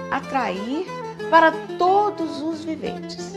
[0.10, 0.88] atrair
[1.30, 3.34] para todos os viventes.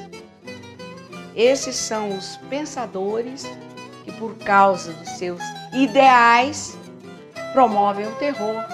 [1.34, 3.44] Esses são os pensadores
[4.04, 6.76] que, por causa dos seus ideais,
[7.52, 8.64] promovem o terror,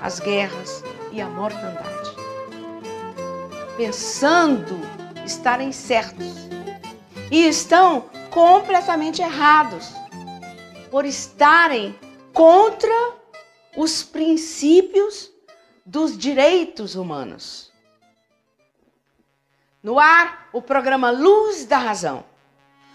[0.00, 1.98] as guerras e a mortandade
[3.78, 4.76] pensando
[5.24, 6.34] estarem certos
[7.30, 9.92] e estão completamente errados
[10.90, 11.96] por estarem
[12.32, 13.14] contra
[13.76, 15.30] os princípios
[15.86, 17.72] dos direitos humanos.
[19.80, 22.24] No ar, o programa Luz da Razão.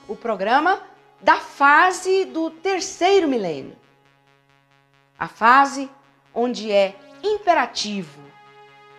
[0.05, 0.83] O programa
[1.21, 3.77] da fase do terceiro milênio.
[5.23, 5.89] A fase
[6.33, 8.21] onde é imperativo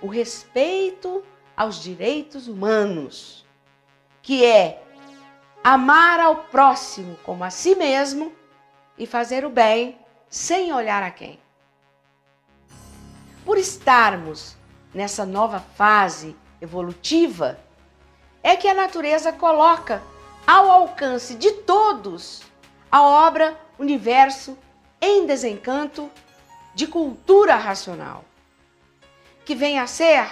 [0.01, 1.23] o respeito
[1.55, 3.45] aos direitos humanos,
[4.23, 4.83] que é
[5.63, 8.33] amar ao próximo como a si mesmo
[8.97, 11.39] e fazer o bem sem olhar a quem.
[13.45, 14.57] Por estarmos
[14.95, 17.61] nessa nova fase evolutiva,
[18.43, 20.03] é que a natureza coloca
[20.47, 22.43] ao alcance de todos
[22.91, 24.57] a obra Universo
[25.05, 26.11] em Desencanto
[26.75, 28.25] de Cultura Racional,
[29.45, 30.27] que vem a ser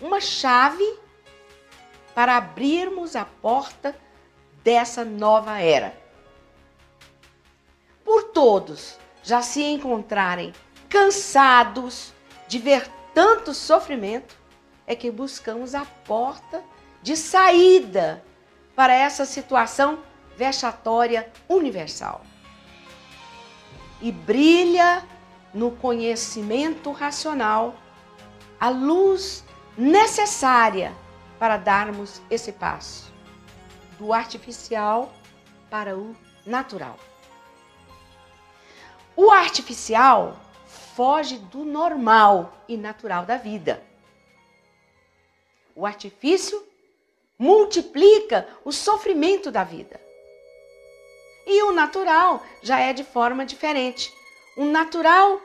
[0.00, 0.98] uma chave
[2.14, 3.94] para abrirmos a porta
[4.64, 5.94] dessa nova era.
[8.02, 10.54] Por todos já se encontrarem
[10.88, 12.14] cansados
[12.48, 14.34] de ver tanto sofrimento,
[14.86, 16.64] é que buscamos a porta
[17.02, 18.24] de saída
[18.74, 20.02] para essa situação
[20.34, 22.24] vexatória universal.
[24.00, 25.04] E brilha
[25.52, 27.74] no conhecimento racional
[28.60, 29.44] a luz
[29.76, 30.94] necessária
[31.38, 33.12] para darmos esse passo
[33.98, 35.12] do artificial
[35.70, 36.98] para o natural.
[39.16, 43.82] O artificial foge do normal e natural da vida.
[45.74, 46.62] O artifício
[47.38, 50.00] multiplica o sofrimento da vida.
[51.46, 54.12] E o natural já é de forma diferente.
[54.56, 55.40] O natural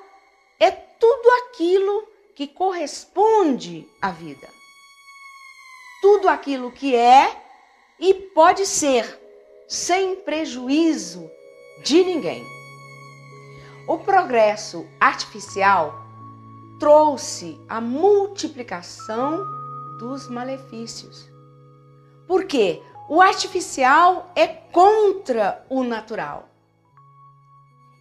[0.59, 4.47] é tudo aquilo que corresponde à vida.
[6.01, 7.39] Tudo aquilo que é
[7.99, 9.19] e pode ser,
[9.67, 11.29] sem prejuízo
[11.83, 12.43] de ninguém.
[13.87, 16.01] O progresso artificial
[16.79, 19.45] trouxe a multiplicação
[19.99, 21.29] dos malefícios.
[22.27, 22.81] Porque
[23.13, 26.47] o artificial é contra o natural.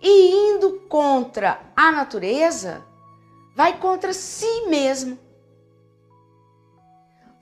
[0.01, 2.87] E indo contra a natureza,
[3.57, 5.19] vai contra si mesmo.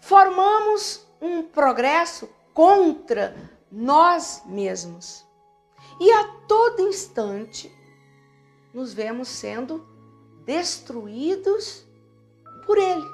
[0.00, 3.36] Formamos um progresso contra
[3.70, 5.26] nós mesmos.
[6.00, 7.70] E a todo instante
[8.72, 9.86] nos vemos sendo
[10.46, 11.86] destruídos
[12.64, 13.06] por ele.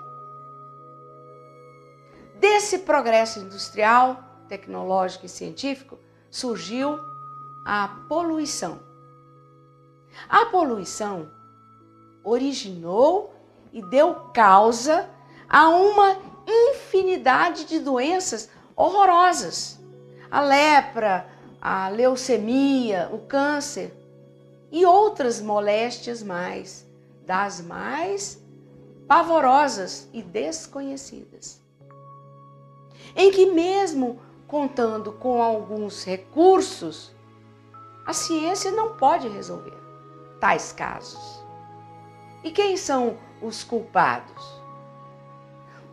[2.38, 5.98] Desse progresso industrial, tecnológico e científico
[6.30, 6.98] surgiu
[7.66, 8.80] a poluição.
[10.28, 11.30] A poluição
[12.22, 13.34] originou
[13.72, 15.08] e deu causa
[15.48, 19.78] a uma infinidade de doenças horrorosas.
[20.30, 21.28] A lepra,
[21.60, 23.92] a leucemia, o câncer
[24.70, 26.86] e outras moléstias mais,
[27.24, 28.42] das mais
[29.06, 31.60] pavorosas e desconhecidas.
[33.14, 34.20] Em que, mesmo
[34.54, 37.12] contando com alguns recursos,
[38.06, 39.76] a ciência não pode resolver
[40.38, 41.42] tais casos.
[42.44, 44.62] E quem são os culpados?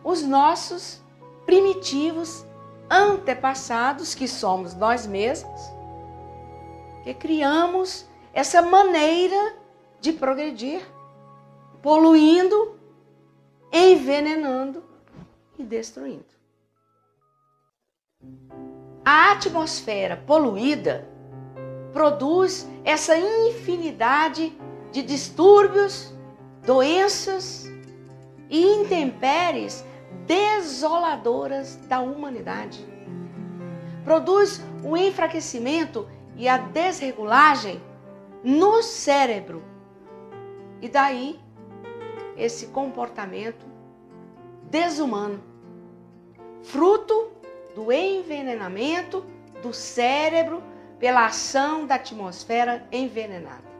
[0.04, 1.02] Os nossos
[1.44, 2.46] primitivos
[2.88, 5.60] antepassados, que somos nós mesmos,
[7.02, 9.56] que criamos essa maneira
[10.00, 10.86] de progredir,
[11.82, 12.78] poluindo,
[13.72, 14.84] envenenando
[15.58, 16.41] e destruindo.
[19.04, 21.08] A atmosfera poluída
[21.92, 24.56] produz essa infinidade
[24.92, 26.14] de distúrbios
[26.64, 27.68] doenças
[28.48, 29.84] e intempéries
[30.26, 32.86] desoladoras da humanidade.
[34.04, 37.82] Produz o enfraquecimento e a desregulagem
[38.44, 39.64] no cérebro.
[40.80, 41.40] E daí
[42.36, 43.66] esse comportamento
[44.70, 45.42] desumano,
[46.62, 47.30] fruto
[47.74, 49.24] do envenenamento
[49.62, 50.62] do cérebro
[50.98, 53.72] pela ação da atmosfera envenenada.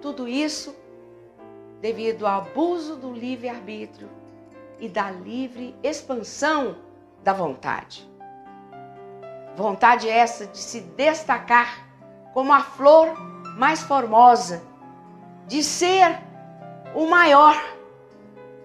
[0.00, 0.74] Tudo isso
[1.80, 4.08] devido ao abuso do livre-arbítrio
[4.78, 6.76] e da livre expansão
[7.22, 8.08] da vontade.
[9.56, 11.86] Vontade essa de se destacar
[12.32, 13.14] como a flor
[13.56, 14.62] mais formosa,
[15.46, 16.18] de ser
[16.94, 17.56] o maior,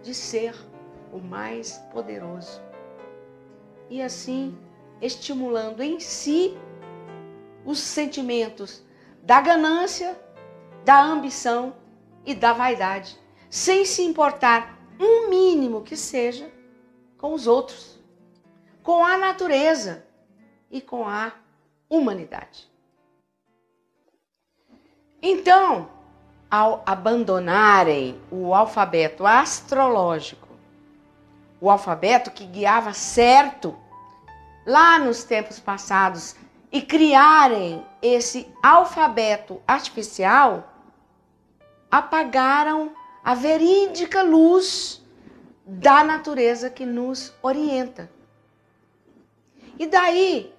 [0.03, 0.55] de ser
[1.11, 2.64] o mais poderoso.
[3.89, 4.57] E assim,
[5.01, 6.57] estimulando em si
[7.65, 8.83] os sentimentos
[9.23, 10.19] da ganância,
[10.83, 11.75] da ambição
[12.25, 13.17] e da vaidade,
[13.49, 16.51] sem se importar um mínimo que seja
[17.17, 17.99] com os outros,
[18.83, 20.05] com a natureza
[20.69, 21.33] e com a
[21.89, 22.69] humanidade.
[25.21, 25.89] Então,
[26.49, 30.44] ao abandonarem o alfabeto astrológico,
[31.59, 33.75] o alfabeto que guiava certo
[34.65, 36.35] lá nos tempos passados
[36.71, 40.73] e criarem esse alfabeto artificial,
[41.89, 42.93] apagaram
[43.23, 45.01] a verídica luz
[45.65, 48.11] da natureza que nos orienta.
[49.79, 50.53] E daí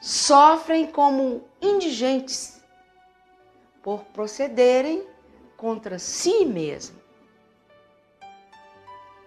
[0.00, 2.62] sofrem como indigentes
[3.82, 5.06] por procederem
[5.56, 6.97] contra si mesmos.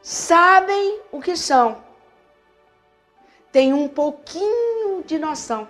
[0.02, 1.84] Sabem o que são,
[3.52, 5.70] têm um pouquinho de noção,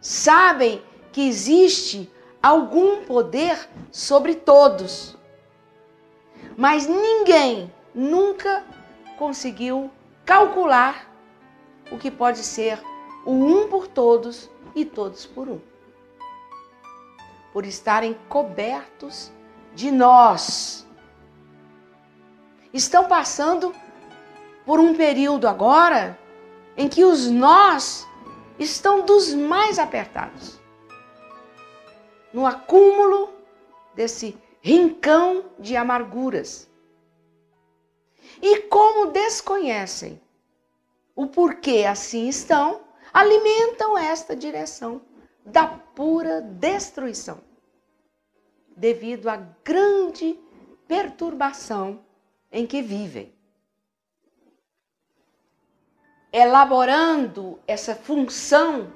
[0.00, 0.82] sabem
[1.12, 2.10] que existe
[2.42, 5.16] algum poder sobre todos,
[6.56, 8.64] mas ninguém nunca
[9.18, 9.90] conseguiu
[10.24, 11.12] calcular
[11.90, 12.82] o que pode ser
[13.26, 15.60] o um por todos e todos por um.
[17.52, 19.30] Por estarem cobertos
[19.74, 20.87] de nós.
[22.72, 23.74] Estão passando
[24.64, 26.18] por um período agora
[26.76, 28.06] em que os nós
[28.58, 30.60] estão dos mais apertados.
[32.32, 33.32] No acúmulo
[33.94, 36.68] desse rincão de amarguras.
[38.42, 40.20] E como desconhecem
[41.16, 45.00] o porquê assim estão, alimentam esta direção
[45.44, 47.40] da pura destruição,
[48.76, 50.38] devido à grande
[50.86, 52.04] perturbação
[52.50, 53.32] em que vivem.
[56.32, 58.92] Elaborando essa função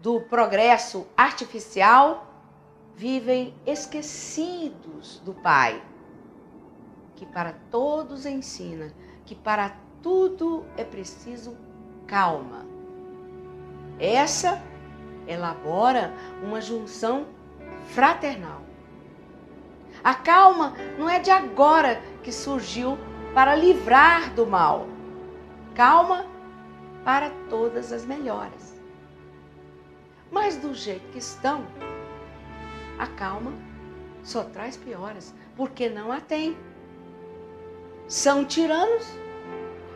[0.00, 2.26] do progresso artificial,
[2.94, 5.82] vivem esquecidos do Pai,
[7.14, 8.92] que para todos ensina
[9.24, 11.56] que para tudo é preciso
[12.06, 12.66] calma.
[14.00, 14.62] Essa
[15.26, 16.12] elabora
[16.42, 17.26] uma junção
[17.88, 18.62] fraternal.
[20.02, 22.98] A calma não é de agora que surgiu
[23.32, 24.86] para livrar do mal.
[25.74, 26.26] Calma
[27.02, 28.78] para todas as melhoras.
[30.30, 31.66] Mas do jeito que estão,
[32.98, 33.54] a calma
[34.22, 36.54] só traz piores, porque não a tem.
[38.06, 39.06] São tiranos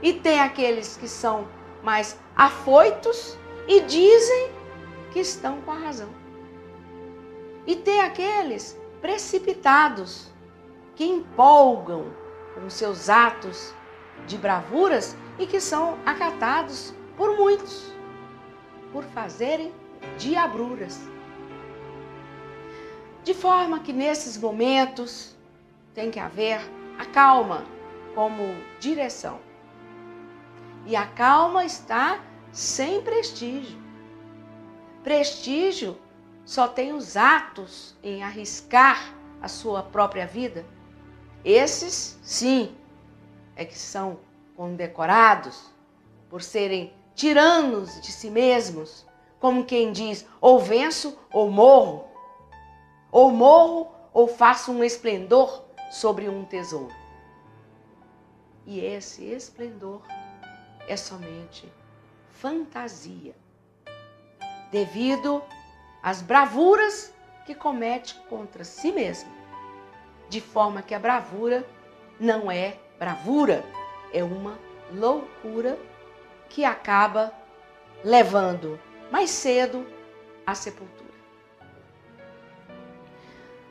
[0.01, 1.47] e tem aqueles que são
[1.83, 3.37] mais afoitos
[3.69, 4.51] e dizem
[5.13, 6.09] que estão com a razão.
[7.67, 10.33] E tem aqueles precipitados
[10.97, 12.22] que empolgam
[12.55, 13.75] com seus atos
[14.27, 17.93] de bravuras e que são acatados por muitos
[18.93, 19.73] por fazerem
[20.19, 21.01] diabruras.
[23.25, 25.35] De forma que nesses momentos
[25.95, 26.61] tem que haver
[26.99, 27.65] a calma
[28.15, 29.41] como direção.
[30.85, 32.21] E a calma está
[32.53, 33.81] sem prestígio.
[35.03, 35.97] Prestígio
[36.45, 40.67] só tem os atos em arriscar a sua própria vida.
[41.45, 42.77] Esses, sim,
[43.57, 44.21] é que são
[44.57, 45.71] condecorados
[46.31, 49.05] por serem tiranos de si mesmos,
[49.41, 52.05] como quem diz: ou venço ou morro,
[53.11, 56.95] ou morro ou faço um esplendor sobre um tesouro.
[58.65, 60.03] E esse esplendor
[60.87, 61.71] é somente
[62.31, 63.35] fantasia,
[64.71, 65.43] devido
[66.03, 67.13] às bravuras
[67.45, 69.42] que comete contra si mesmo,
[70.33, 71.63] de forma que a bravura
[72.19, 73.63] não é bravura,
[74.15, 74.59] é uma
[74.91, 75.79] loucura
[76.49, 77.31] que acaba
[78.03, 78.81] levando
[79.11, 79.87] mais cedo
[80.47, 81.13] à sepultura.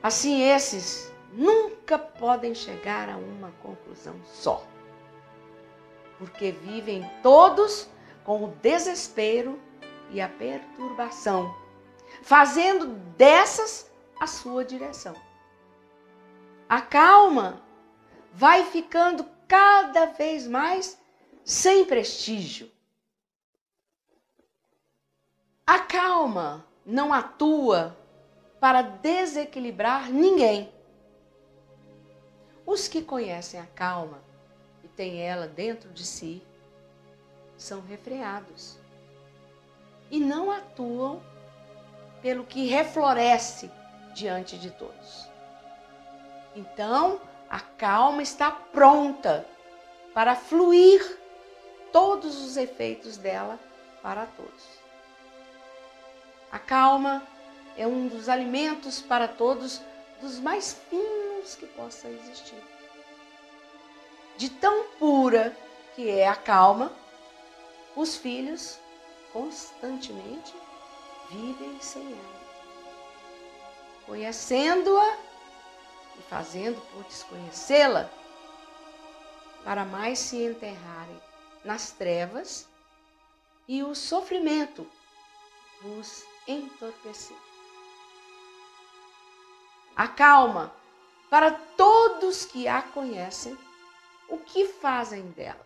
[0.03, 4.63] Assim, esses nunca podem chegar a uma conclusão só
[6.19, 7.89] porque vivem todos
[8.23, 9.59] com o desespero
[10.11, 11.55] e a perturbação,
[12.21, 12.85] fazendo
[13.17, 15.15] dessas a sua direção.
[16.71, 17.61] A calma
[18.31, 20.97] vai ficando cada vez mais
[21.43, 22.71] sem prestígio.
[25.67, 27.97] A calma não atua
[28.57, 30.71] para desequilibrar ninguém.
[32.65, 34.23] Os que conhecem a calma
[34.95, 36.41] tem ela dentro de si
[37.57, 38.79] são refreados
[40.09, 41.21] e não atuam
[42.21, 43.69] pelo que refloresce
[44.13, 45.30] diante de todos.
[46.55, 49.45] Então, a calma está pronta
[50.13, 51.19] para fluir
[51.91, 53.59] todos os efeitos dela
[54.01, 54.81] para todos.
[56.51, 57.23] A calma
[57.77, 59.81] é um dos alimentos para todos
[60.19, 62.61] dos mais finos que possa existir
[64.41, 65.55] de tão pura
[65.95, 66.91] que é a calma,
[67.95, 68.79] os filhos
[69.31, 70.51] constantemente
[71.29, 72.41] vivem sem ela.
[74.07, 75.17] Conhecendo-a
[76.17, 78.09] e fazendo por desconhecê-la,
[79.63, 81.21] para mais se enterrarem
[81.63, 82.67] nas trevas
[83.67, 84.89] e o sofrimento
[85.81, 87.37] vos entorpecer.
[89.95, 90.73] A calma,
[91.29, 93.57] para todos que a conhecem,
[94.27, 95.65] o que fazem dela?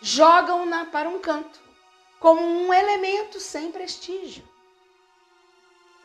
[0.00, 1.60] Jogam-na para um canto,
[2.18, 4.44] como um elemento sem prestígio.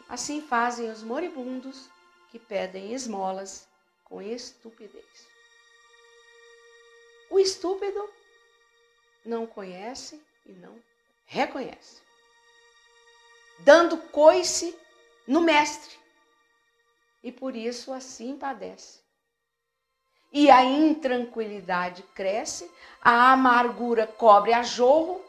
[0.08, 1.90] Assim fazem os moribundos
[2.38, 3.68] que pedem esmolas
[4.04, 5.28] com estupidez.
[7.32, 8.08] O estúpido
[9.26, 10.80] não conhece e não
[11.26, 12.02] reconhece,
[13.60, 14.78] dando coice
[15.28, 15.98] no mestre,
[17.24, 19.02] e por isso assim padece.
[20.32, 22.72] E a intranquilidade cresce,
[23.02, 25.26] a amargura cobre a jorro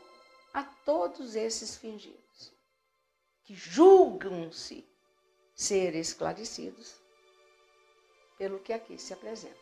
[0.53, 2.53] a todos esses fingidos,
[3.45, 4.87] que julgam-se
[5.55, 6.98] ser esclarecidos
[8.39, 9.59] pelo que aqui se apresenta,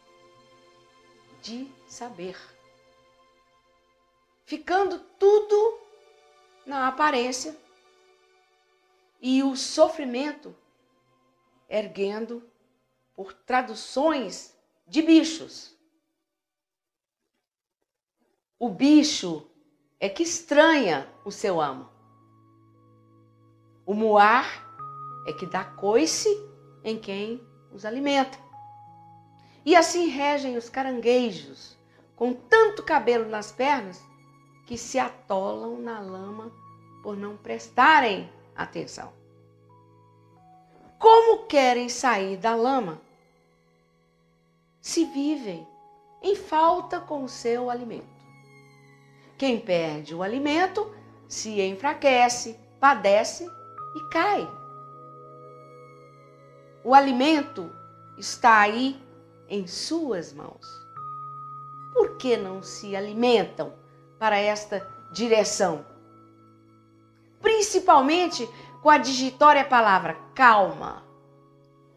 [1.42, 2.36] de saber
[4.46, 5.80] ficando tudo
[6.64, 7.54] na aparência
[9.20, 10.54] e o sofrimento
[11.68, 12.48] erguendo
[13.12, 14.56] por traduções
[14.86, 15.76] de bichos.
[18.58, 19.50] O bicho
[19.98, 21.90] é que estranha o seu amo.
[23.84, 24.46] O muar
[25.26, 26.28] é que dá coice
[26.84, 28.45] em quem os alimenta.
[29.66, 31.76] E assim regem os caranguejos,
[32.14, 34.00] com tanto cabelo nas pernas
[34.64, 36.52] que se atolam na lama
[37.02, 39.12] por não prestarem atenção.
[41.00, 43.00] Como querem sair da lama
[44.80, 45.66] se vivem
[46.22, 48.06] em falta com o seu alimento?
[49.36, 50.94] Quem perde o alimento
[51.28, 53.44] se enfraquece, padece
[53.96, 54.48] e cai.
[56.84, 57.68] O alimento
[58.16, 59.04] está aí
[59.48, 60.66] em suas mãos.
[61.92, 63.72] Por que não se alimentam?
[64.18, 65.84] para esta direção.
[67.40, 68.48] Principalmente
[68.82, 71.02] com a digitória palavra calma.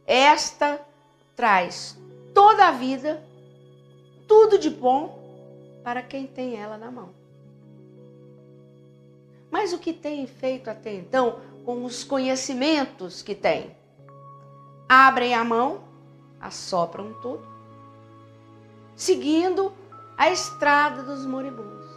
[0.05, 0.79] Esta
[1.35, 1.97] traz
[2.33, 3.23] toda a vida,
[4.27, 5.17] tudo de bom
[5.83, 7.09] para quem tem ela na mão.
[9.51, 13.75] Mas o que tem feito até então com os conhecimentos que tem?
[14.87, 15.83] Abrem a mão,
[16.39, 17.45] assopram tudo,
[18.95, 19.71] seguindo
[20.17, 21.87] a estrada dos moribundos.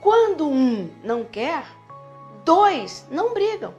[0.00, 1.64] Quando um não quer,
[2.44, 3.74] dois não brigam.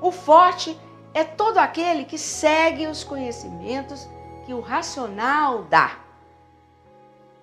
[0.00, 0.78] O forte
[1.14, 4.08] é todo aquele que segue os conhecimentos
[4.44, 5.98] que o racional dá.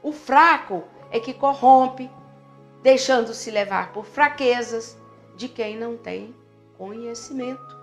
[0.01, 2.09] O fraco é que corrompe,
[2.81, 4.97] deixando-se levar por fraquezas
[5.35, 6.35] de quem não tem
[6.77, 7.78] conhecimento,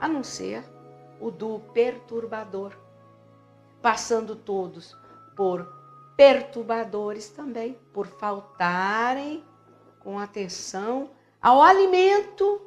[0.00, 0.64] a não ser
[1.20, 2.76] o do perturbador,
[3.80, 4.96] passando todos
[5.36, 5.66] por
[6.16, 9.44] perturbadores também, por faltarem
[10.00, 12.60] com atenção ao alimento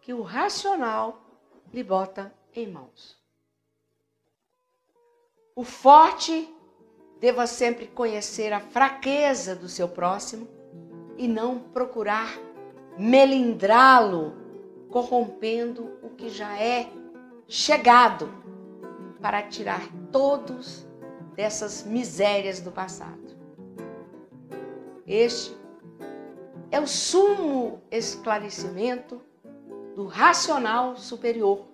[0.00, 1.20] que o racional
[1.72, 3.16] lhe bota em mãos.
[5.54, 6.52] O forte
[7.20, 10.48] deva sempre conhecer a fraqueza do seu próximo
[11.16, 12.38] e não procurar
[12.98, 14.34] melindrá-lo,
[14.90, 16.90] corrompendo que já é
[17.48, 18.28] chegado,
[19.20, 20.86] para tirar todos
[21.34, 23.36] dessas misérias do passado.
[25.06, 25.56] Este
[26.70, 29.20] é o sumo esclarecimento
[29.94, 31.66] do racional superior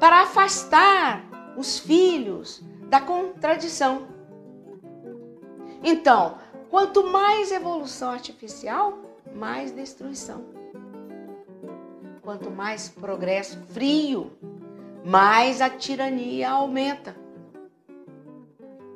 [0.00, 1.24] para afastar
[1.56, 4.08] os filhos da contradição.
[5.82, 8.98] Então, quanto mais evolução artificial,
[9.34, 10.55] mais destruição.
[12.26, 14.36] Quanto mais progresso frio,
[15.04, 17.16] mais a tirania aumenta.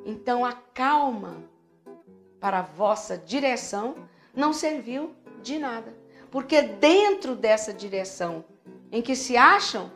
[0.05, 1.41] Então a calma
[2.41, 3.95] para a vossa direção
[4.35, 5.95] não serviu de nada.
[6.29, 8.43] Porque dentro dessa direção
[8.91, 9.89] em que se acham,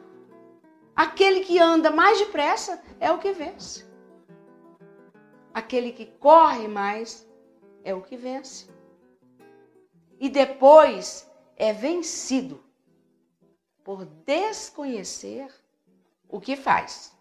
[0.95, 3.85] aquele que anda mais depressa é o que vence.
[5.53, 7.27] Aquele que corre mais
[7.83, 8.69] é o que vence.
[10.21, 12.63] E depois é vencido
[13.85, 15.47] por desconhecer
[16.27, 17.15] o que faz.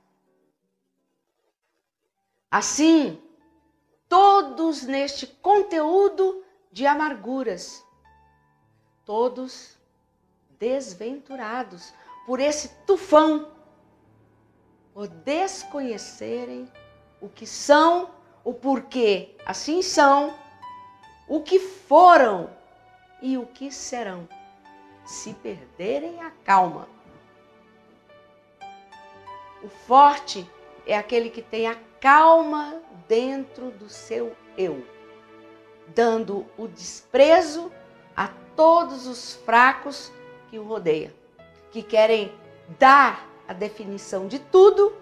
[2.50, 3.22] Assim,
[4.08, 6.42] todos neste conteúdo
[6.72, 7.84] de amarguras,
[9.04, 9.76] todos
[10.58, 11.92] desventurados
[12.24, 13.52] por esse tufão,
[14.94, 16.72] por desconhecerem
[17.20, 18.10] o que são,
[18.42, 20.34] o porquê assim são,
[21.28, 22.48] o que foram
[23.20, 24.26] e o que serão,
[25.04, 26.88] se perderem a calma.
[29.62, 30.48] O forte
[30.86, 34.84] é aquele que tem a calma dentro do seu eu.
[35.94, 37.70] dando o desprezo
[38.16, 40.10] a todos os fracos
[40.48, 41.12] que o rodeiam,
[41.70, 42.32] que querem
[42.78, 44.96] dar a definição de tudo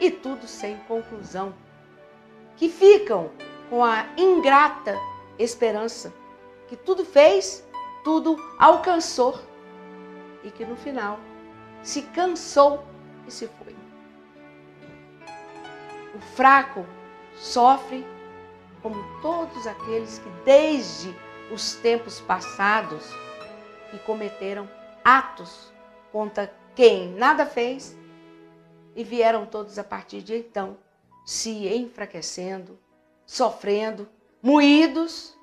[0.00, 1.54] e tudo sem conclusão,
[2.56, 3.30] que ficam
[3.70, 4.98] com a ingrata
[5.38, 6.12] esperança
[6.68, 7.66] que tudo fez,
[8.08, 9.38] tudo alcançou
[10.42, 11.20] e que no final
[11.82, 12.82] se cansou
[13.26, 13.76] e se foi.
[16.14, 16.86] O fraco
[17.36, 18.06] sofre
[18.80, 21.14] como todos aqueles que desde
[21.52, 23.04] os tempos passados
[23.90, 24.66] que cometeram
[25.04, 25.70] atos
[26.10, 27.94] contra quem nada fez
[28.96, 30.78] e vieram todos a partir de então
[31.26, 32.78] se enfraquecendo,
[33.26, 34.08] sofrendo,
[34.42, 35.37] moídos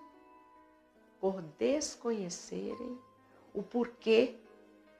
[1.26, 3.00] por desconhecerem
[3.52, 4.36] o porquê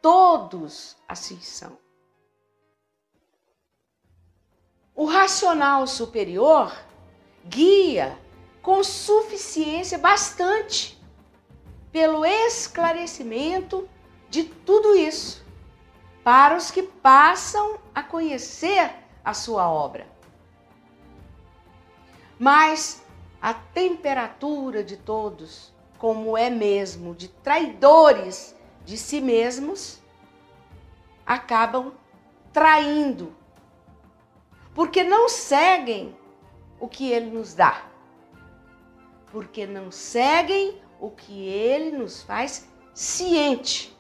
[0.02, 1.78] todos assim são.
[4.96, 6.76] O racional superior
[7.46, 8.18] guia
[8.60, 11.00] com suficiência bastante
[11.92, 13.88] pelo esclarecimento
[14.28, 15.46] de tudo isso
[16.24, 20.08] para os que passam a conhecer a sua obra.
[22.40, 23.06] Mas
[23.40, 25.75] a temperatura de todos,
[26.06, 30.00] como é mesmo de traidores de si mesmos,
[31.26, 31.94] acabam
[32.54, 33.36] traindo,
[34.76, 36.16] porque não seguem
[36.80, 37.88] o que ele nos dá,
[39.32, 43.92] porque não seguem o que ele nos faz ciente.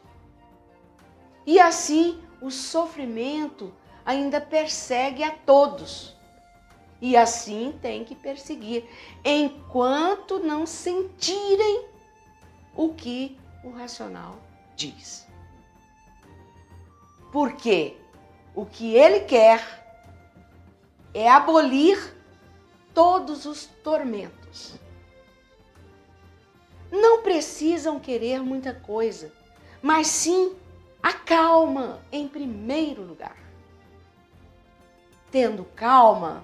[1.43, 3.74] E assim o sofrimento
[4.06, 6.16] ainda persegue a todos.
[7.01, 8.88] E assim tem que perseguir,
[9.26, 11.95] enquanto não sentirem
[12.76, 14.38] o que o racional
[14.76, 15.28] diz.
[17.32, 17.97] Porque
[18.53, 19.86] o que ele quer
[21.13, 22.15] é abolir
[22.93, 24.76] todos os tormentos.
[26.91, 29.32] Não precisam querer muita coisa,
[29.82, 30.55] mas sim
[31.01, 33.38] a calma em primeiro lugar.
[35.30, 36.43] Tendo calma,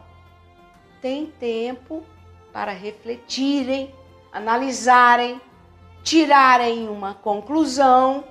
[1.01, 2.05] tem tempo
[2.51, 3.95] para refletirem,
[4.31, 5.39] analisarem,
[6.03, 8.25] tirarem uma conclusão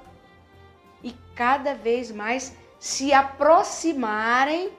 [1.03, 4.73] e cada vez mais se aproximarem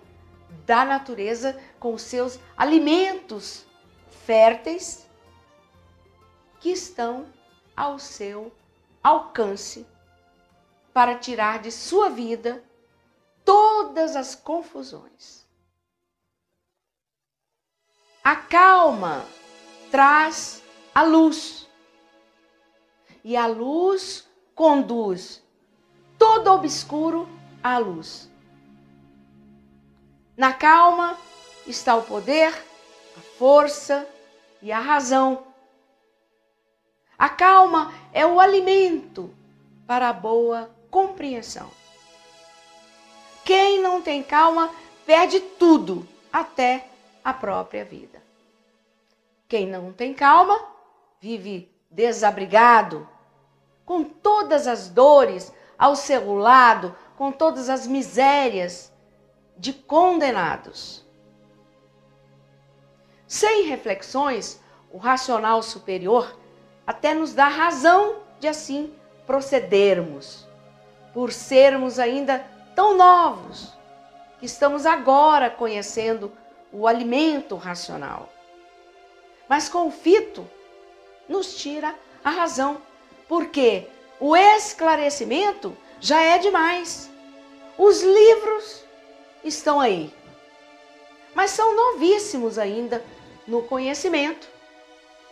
[0.65, 3.65] da natureza com seus alimentos
[4.25, 5.07] férteis
[6.59, 7.25] que estão
[7.75, 8.51] ao seu
[9.03, 9.85] alcance
[10.93, 12.63] para tirar de sua vida
[13.43, 15.45] todas as confusões.
[18.23, 19.25] A calma
[19.89, 20.61] traz
[20.93, 21.60] a luz.
[23.23, 25.43] E a luz conduz
[26.17, 27.27] todo obscuro
[27.63, 28.29] à luz.
[30.35, 31.17] Na calma
[31.67, 32.49] está o poder,
[33.17, 34.07] a força
[34.61, 35.45] e a razão.
[37.17, 39.33] A calma é o alimento
[39.85, 41.69] para a boa compreensão.
[43.45, 44.73] Quem não tem calma
[45.05, 46.87] perde tudo, até
[47.23, 48.21] a própria vida.
[49.47, 50.57] Quem não tem calma
[51.19, 53.07] vive desabrigado,
[53.85, 58.91] com todas as dores ao seu lado, com todas as misérias
[59.57, 61.05] de condenados.
[63.27, 64.59] Sem reflexões,
[64.91, 66.37] o racional superior
[66.87, 68.93] até nos dá razão de assim
[69.25, 70.47] procedermos,
[71.13, 73.73] por sermos ainda tão novos,
[74.39, 76.31] que estamos agora conhecendo
[76.71, 78.29] o alimento racional.
[79.47, 80.49] Mas confito
[81.31, 82.81] nos tira a razão,
[83.27, 83.87] porque
[84.19, 87.09] o esclarecimento já é demais.
[87.77, 88.83] Os livros
[89.43, 90.13] estão aí,
[91.33, 93.03] mas são novíssimos ainda
[93.47, 94.47] no conhecimento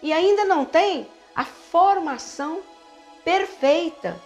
[0.01, 2.61] e ainda não têm a formação
[3.23, 4.19] perfeita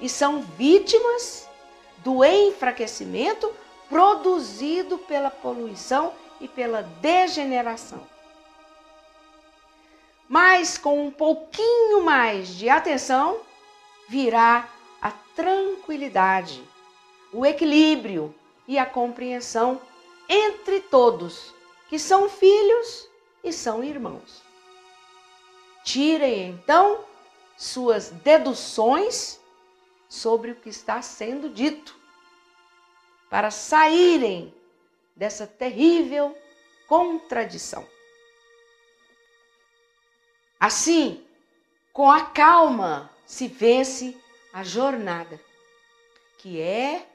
[0.00, 1.48] e são vítimas
[1.98, 3.52] do enfraquecimento
[3.88, 8.13] produzido pela poluição e pela degeneração.
[10.34, 13.40] Mas com um pouquinho mais de atenção,
[14.08, 14.68] virá
[15.00, 16.60] a tranquilidade,
[17.32, 18.34] o equilíbrio
[18.66, 19.80] e a compreensão
[20.28, 21.54] entre todos
[21.88, 23.08] que são filhos
[23.44, 24.42] e são irmãos.
[25.84, 27.04] Tirem então
[27.56, 29.38] suas deduções
[30.08, 31.96] sobre o que está sendo dito,
[33.30, 34.52] para saírem
[35.14, 36.36] dessa terrível
[36.88, 37.93] contradição.
[40.66, 41.22] Assim,
[41.92, 44.16] com a calma se vence
[44.50, 45.38] a jornada,
[46.38, 47.06] que é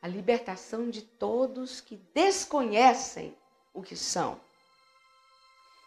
[0.00, 3.36] a libertação de todos que desconhecem
[3.74, 4.40] o que são.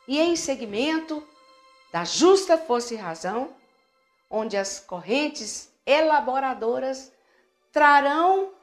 [0.07, 1.27] E em seguimento,
[1.91, 3.55] da justa força e razão,
[4.29, 7.11] onde as correntes elaboradoras
[7.71, 8.53] trarão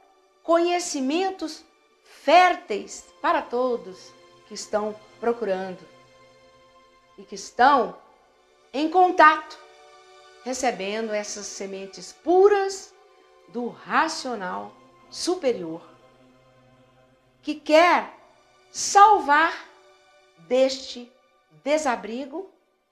[0.45, 1.65] conhecimentos
[2.05, 4.13] férteis para todos
[4.47, 5.85] que estão procurando
[7.19, 7.99] e que estão
[8.73, 9.59] em contato,
[10.45, 12.95] recebendo essas sementes puras
[13.49, 14.75] do racional
[15.11, 15.83] superior,
[17.43, 18.15] que quer
[18.71, 19.69] salvar
[20.39, 21.13] deste
[21.65, 22.51] desabrigo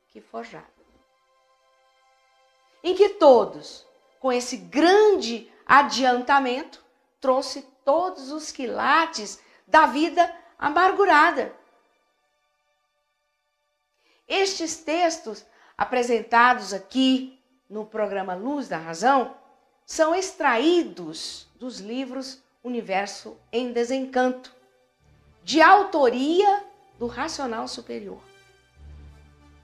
[0.09, 0.67] que forjaram.
[2.83, 3.87] Em que todos,
[4.21, 6.85] com esse grande adiantamento,
[7.21, 11.55] trouxe todos os quilates da vida amargurada.
[14.27, 15.45] Estes textos
[15.79, 19.37] apresentados aqui no programa Luz da Razão
[19.87, 24.55] são extraídos dos livros Universo em Desencanto,
[25.43, 26.65] de autoria
[26.99, 28.21] do racional superior.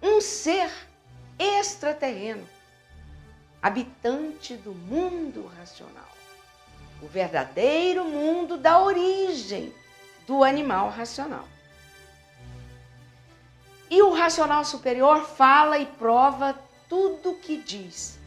[0.01, 0.71] Um ser
[1.39, 2.49] extraterreno,
[3.61, 6.15] habitante do mundo racional
[7.05, 9.75] o verdadeiro mundo da origem
[10.27, 11.47] do animal racional.
[13.91, 16.59] E o racional superior fala e prova
[16.89, 18.19] tudo o que diz,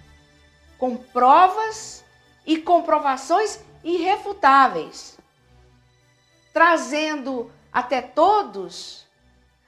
[0.77, 2.03] com provas
[2.45, 5.17] e comprovações irrefutáveis,
[6.53, 9.05] trazendo até todos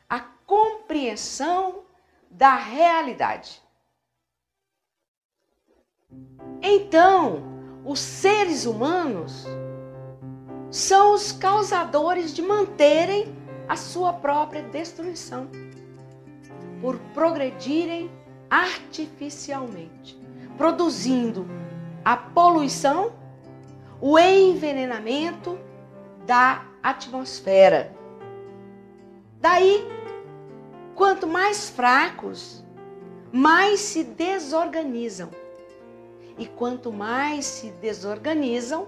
[0.10, 1.84] a compreensão
[2.30, 3.62] da realidade.
[6.62, 7.44] Então,
[7.86, 9.46] os seres humanos
[10.72, 13.36] são os causadores de manterem
[13.68, 15.50] a sua própria destruição,
[16.82, 18.10] por progredirem
[18.50, 20.20] artificialmente,
[20.58, 21.46] produzindo
[22.04, 23.14] a poluição,
[24.02, 25.60] o envenenamento
[26.26, 27.94] da atmosfera.
[29.42, 29.86] Daí,
[30.96, 32.64] quanto mais fracos,
[33.32, 35.30] mais se desorganizam
[36.38, 38.88] e quanto mais se desorganizam,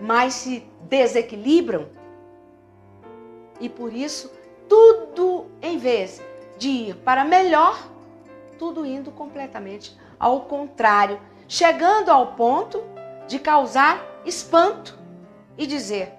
[0.00, 1.88] mais se desequilibram.
[3.60, 4.32] E por isso,
[4.68, 6.20] tudo em vez
[6.62, 7.76] de ir para melhor,
[8.56, 12.80] tudo indo completamente ao contrário, chegando ao ponto
[13.26, 14.96] de causar espanto
[15.58, 16.12] e dizer: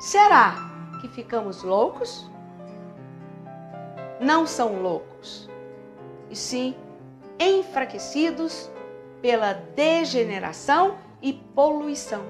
[0.00, 0.54] será
[1.02, 2.26] que ficamos loucos?
[4.18, 5.50] Não são loucos,
[6.30, 6.74] e sim
[7.38, 8.70] enfraquecidos
[9.20, 12.22] pela degeneração e poluição.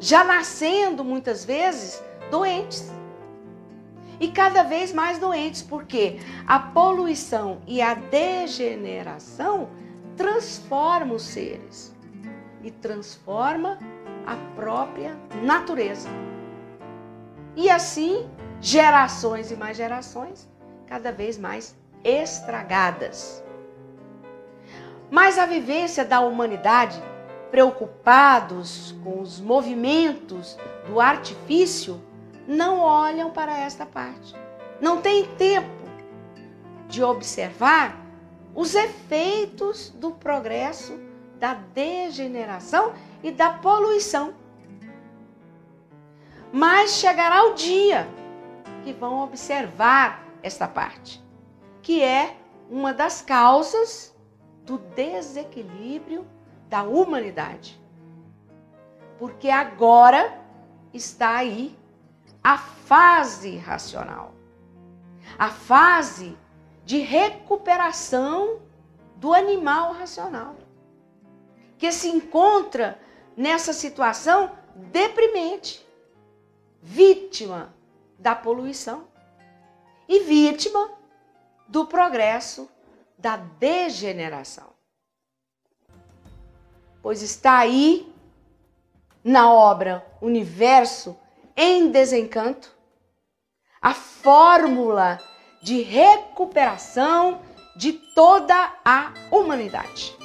[0.00, 2.97] Já nascendo muitas vezes doentes.
[4.20, 9.68] E cada vez mais doentes, porque a poluição e a degeneração
[10.16, 11.94] transformam os seres
[12.62, 13.78] e transforma
[14.26, 16.08] a própria natureza.
[17.54, 18.28] E assim,
[18.60, 20.48] gerações e mais gerações
[20.86, 23.44] cada vez mais estragadas.
[25.10, 27.00] Mas a vivência da humanidade,
[27.50, 32.00] preocupados com os movimentos do artifício,
[32.48, 34.34] não olham para esta parte.
[34.80, 35.68] Não tem tempo
[36.88, 37.94] de observar
[38.54, 40.98] os efeitos do progresso,
[41.38, 44.32] da degeneração e da poluição.
[46.50, 48.08] Mas chegará o dia
[48.82, 51.22] que vão observar esta parte,
[51.82, 52.34] que é
[52.70, 54.16] uma das causas
[54.64, 56.26] do desequilíbrio
[56.68, 57.78] da humanidade.
[59.18, 60.40] Porque agora
[60.94, 61.76] está aí
[62.42, 64.34] a fase racional,
[65.38, 66.36] a fase
[66.84, 68.60] de recuperação
[69.16, 70.56] do animal racional,
[71.76, 72.98] que se encontra
[73.36, 75.86] nessa situação deprimente,
[76.80, 77.74] vítima
[78.18, 79.06] da poluição
[80.08, 80.90] e vítima
[81.68, 82.68] do progresso
[83.18, 84.72] da degeneração.
[87.02, 88.12] Pois está aí
[89.22, 91.18] na obra Universo
[91.60, 92.72] em Desencanto
[93.82, 95.18] a fórmula
[95.60, 97.40] de recuperação
[97.76, 100.16] de toda a humanidade.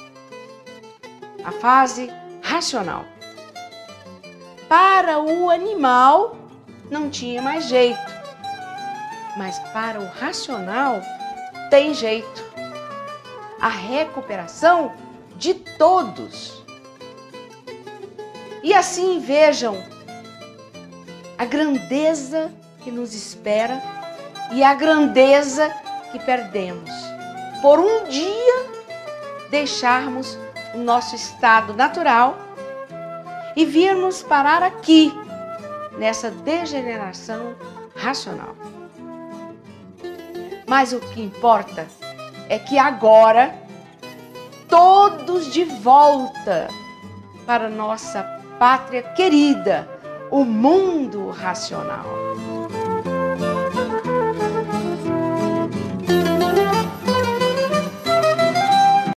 [1.44, 2.08] A fase
[2.40, 3.04] racional.
[4.68, 6.36] Para o animal
[6.88, 8.12] não tinha mais jeito,
[9.36, 11.00] mas para o racional
[11.68, 12.44] tem jeito
[13.60, 14.92] a recuperação
[15.36, 16.62] de todos.
[18.62, 19.93] E assim vejam
[21.36, 23.82] a grandeza que nos espera
[24.52, 25.70] e a grandeza
[26.12, 26.90] que perdemos
[27.62, 28.66] por um dia
[29.50, 30.38] deixarmos
[30.74, 32.36] o nosso estado natural
[33.56, 35.12] e virmos parar aqui
[35.96, 37.54] nessa degeneração
[37.94, 38.56] racional.
[40.66, 41.86] Mas o que importa
[42.48, 43.54] é que agora
[44.68, 46.68] todos de volta
[47.46, 48.22] para nossa
[48.58, 49.88] pátria querida,
[50.30, 52.06] o mundo racional.